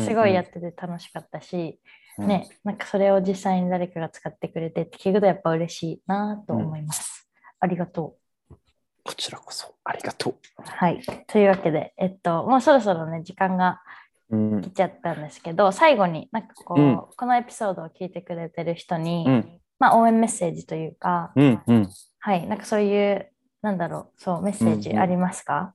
[0.00, 1.80] すごいやってて楽しかったし、
[2.18, 2.26] うん。
[2.28, 7.28] ねなんかそれを実際に誰かが使ってくれてって聞くとやっぱ嬉しいなと思います、
[7.60, 8.16] ありがと
[8.50, 8.54] う。
[9.02, 11.02] こちらこそありがとはい。
[11.26, 13.82] というわけでえっともうそろそろね時間が
[14.30, 14.62] ううん。
[14.62, 16.96] 来ちゃったんですけど最後になんかこう、うん。
[17.16, 19.60] このエピソードを聞いてくれてる人に、うん。
[19.78, 21.88] まあ応援メッセージというか、うんうん。
[22.20, 22.46] はい。
[22.46, 25.02] なんかそういうなんだろうそうメッセージうんうん。
[25.02, 25.74] ありますか、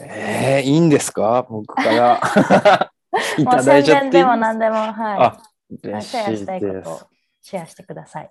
[0.00, 1.46] えー、いいんですか？
[1.48, 2.20] 僕から
[3.38, 5.18] いもうただい宣伝ちゃっていいでも何でもはい。
[5.20, 5.42] あ
[5.82, 7.00] 嬉シェアしたいことを。
[7.40, 8.30] シェアしてください。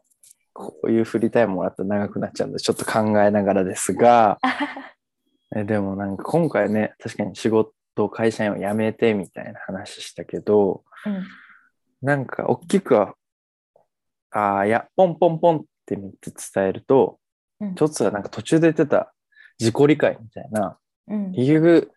[0.53, 4.39] こういうフリータイムもらったら長くなっちゃうんで、ちょっと考えながらですが、
[5.55, 11.25] えでもなんか今回ね、確かに仕事、会社員を辞めてみたいな話したけど、うん。
[12.01, 13.15] なんか大きくは、
[14.31, 17.19] ああ、いや、ポンポンポンって3つ伝えると、
[17.59, 17.71] うん。
[17.73, 19.13] 一つはなんか途中で言ってた
[19.59, 20.77] 自己理解みたいな、
[21.07, 21.31] うん。
[21.33, 21.91] 結局、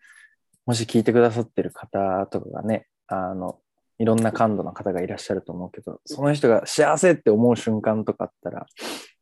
[0.65, 3.59] もし聞いてくださってる方とかがね、あの、
[3.97, 8.65] いろんな感度の方がいらっしゃると思うけど、その人が幸せって思う瞬間とかあったら、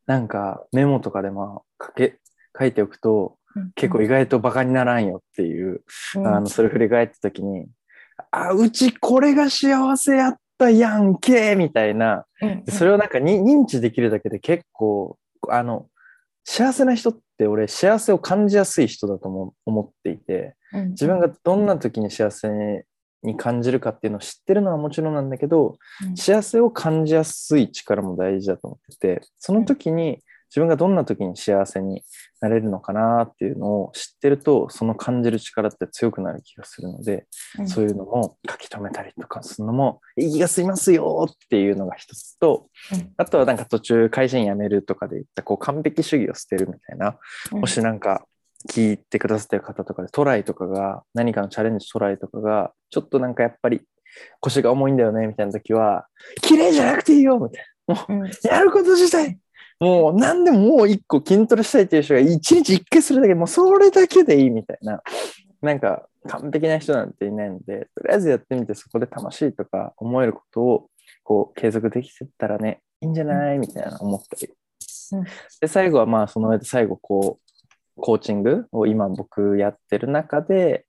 [0.06, 2.20] なんかメモとかでも書け、
[2.58, 3.38] 書いておくと、
[3.76, 5.84] 結構意外とバカにならんよっていう、
[6.16, 6.28] うん。
[6.28, 7.68] あの、それ振り返った時に、
[8.32, 12.26] あ、うちこれが幸せやったやんけみたいな、
[12.70, 15.18] それをなんかに認知できるだけで結構、
[15.50, 15.88] あの、
[16.44, 20.90] 幸せな人って俺幸せを感じやすい人だと思思っていて、うん。
[20.90, 22.50] 自分がどんな時に幸せ
[23.24, 25.78] に感じるかっていうのを知ってるのはもちろんなんだけど、
[26.08, 26.18] うん。
[26.18, 30.20] 幸せを感じやすい力も大事だと思ってて、その時に
[30.54, 32.04] 自分がどんな時に幸せに
[32.40, 37.26] なれるのかなっていうのを知ってると、その感じる力って強くなる気がするので、
[37.58, 37.68] うん。
[37.68, 43.14] そういうのも書き留めたりとかするのも、いい気が吸いますよっていうのが一つと、うん。
[43.18, 47.18] あとはなんか途中会社員辞めるとかで言った、こう完璧主義を捨てるみたいな、
[47.52, 47.60] うん。
[47.62, 48.28] もしなんか
[48.70, 53.82] 聞いてくださってる方とかでトライとかが、何かのチャレンジトライとかが、ちょっとなんかやっぱり
[54.40, 56.06] 腰が重いんだよねみたいな時は、
[56.42, 57.96] 綺麗じゃなくていいよみたいな。
[57.96, 58.24] もうん。
[58.24, 59.40] うやること自体、
[59.80, 65.02] もう何でももう一個筋トレしたいっていう人が一日一回するだけ、もうそれだけでいいみたいな。
[65.62, 70.90] なんか完璧な人なんていないので、とりあえずやってみてそこで楽しいとか思えることを
[71.24, 74.48] こう継続できてったらね、いいんじゃないみたいな思ったり。
[74.48, 74.54] うん
[75.62, 80.86] で、最後はまあその上で最後こう、コーチングを今僕やってる中で、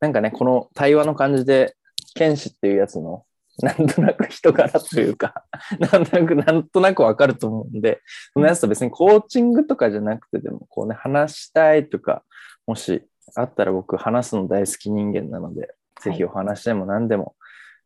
[0.00, 1.74] なんかね、この対話の感じで、
[2.14, 3.24] 剣士っていうやつの、
[3.62, 5.44] なんとなく人柄というか、
[5.78, 8.00] なんとなく、なんとなくわかると思うんで、
[8.32, 12.24] そのやつと別にコーチングとかじゃなくてでも、こうね、話したいとか、
[12.66, 13.02] もし
[13.34, 17.34] あったら僕話すの大好き人間なので、ぜひお話でも何でも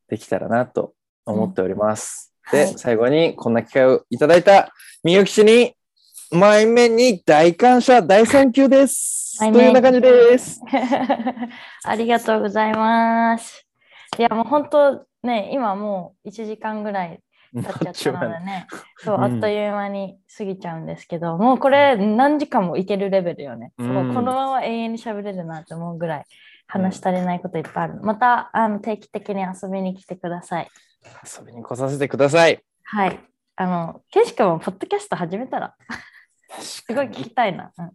[0.09, 2.33] できたらなと思っております。
[2.51, 4.73] で、はい最後にこんな機会をいただいた
[5.05, 5.75] みゆき氏に、
[6.31, 9.39] 前面に大感謝、大サンキューです。
[9.39, 10.61] というような感じです。
[11.85, 13.67] ありがとうございます。
[14.19, 17.21] いや、もう本当ね、今もう1時間ぐらい
[17.55, 18.67] 経っちゃったのでね、
[18.99, 23.73] そう、うんあっという間に過ぎちゃうんですけど、もうこれ何時間もいけるレベルよね。
[23.79, 26.25] うんこのまま永遠に喋れるなって思うぐらい
[26.67, 28.01] 話し足りないこといっぱいある。
[28.03, 30.69] またあの定期的に遊びに来てください。
[31.25, 32.63] 遊びに来させてください。
[32.85, 33.21] はい。
[33.59, 35.75] あの、ケンシ君もポッドキャスト始めたら、
[36.59, 37.73] すごい聞きたいな。
[37.79, 37.93] うん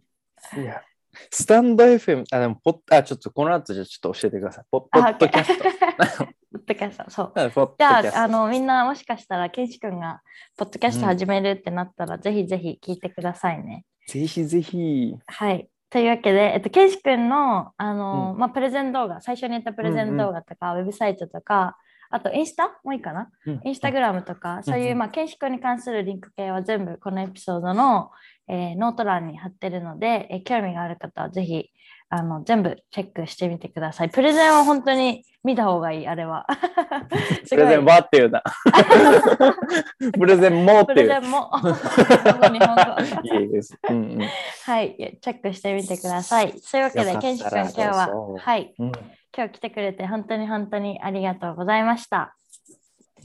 [0.60, 0.82] いや、
[1.30, 4.64] スタンド FM、あ、でもポッ、あ、ちょっとこの後じゃあちょっと教えてください。
[4.70, 6.28] ポポッドキャスト。
[6.52, 6.58] ト。
[6.58, 7.32] ポッドキャスト、そう。
[7.78, 10.20] じゃあ、あの、みんなもしかしたら、ケンシ君が
[10.56, 13.84] ポッドキャスト始めるってなったら、ぜひぜひ聞いてくださいね。
[14.06, 15.14] ぜひぜひ。
[15.26, 15.68] はい。
[15.90, 21.76] というわけで、えっと、ケンシ君の、あの、まあ、プレゼン動画、最初に言ったプレゼン動画とか、ウェブサイトとか、
[22.14, 23.30] あと、インスタもいいかな？
[23.64, 28.10] インスタグラムとか、そういう、うんまあ、ケンシ君に関するリンク系は全部このエピソードの、
[28.48, 31.70] えーノート欄に貼ってるので、えー興味がある方はぜひ
[32.14, 34.10] あの全部チェックしてみてください。
[34.10, 36.46] プレゼンは本当に見た方がいい、あれは。
[37.48, 38.42] プレゼンはっていうな。
[40.12, 40.96] プレゼンもっていう。
[40.96, 41.50] プレゼンも
[43.22, 43.78] いいです。
[43.88, 44.28] うんうん。
[44.66, 46.52] はい、チェックしてみてください。
[46.58, 48.92] そういうわけで、ケンシ君今日ははい、うん
[49.34, 52.36] 今日来てくれて本当に本当にありがとうございました。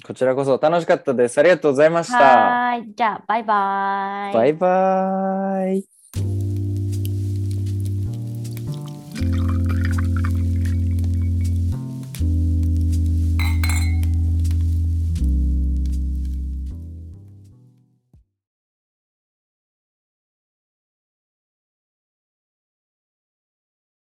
[0.06, 1.38] こちらこそ楽しかったです。
[1.38, 2.18] ありがとうございました。
[2.18, 4.34] はーい、じゃあ、バイバイ。
[4.34, 6.47] バイバイ。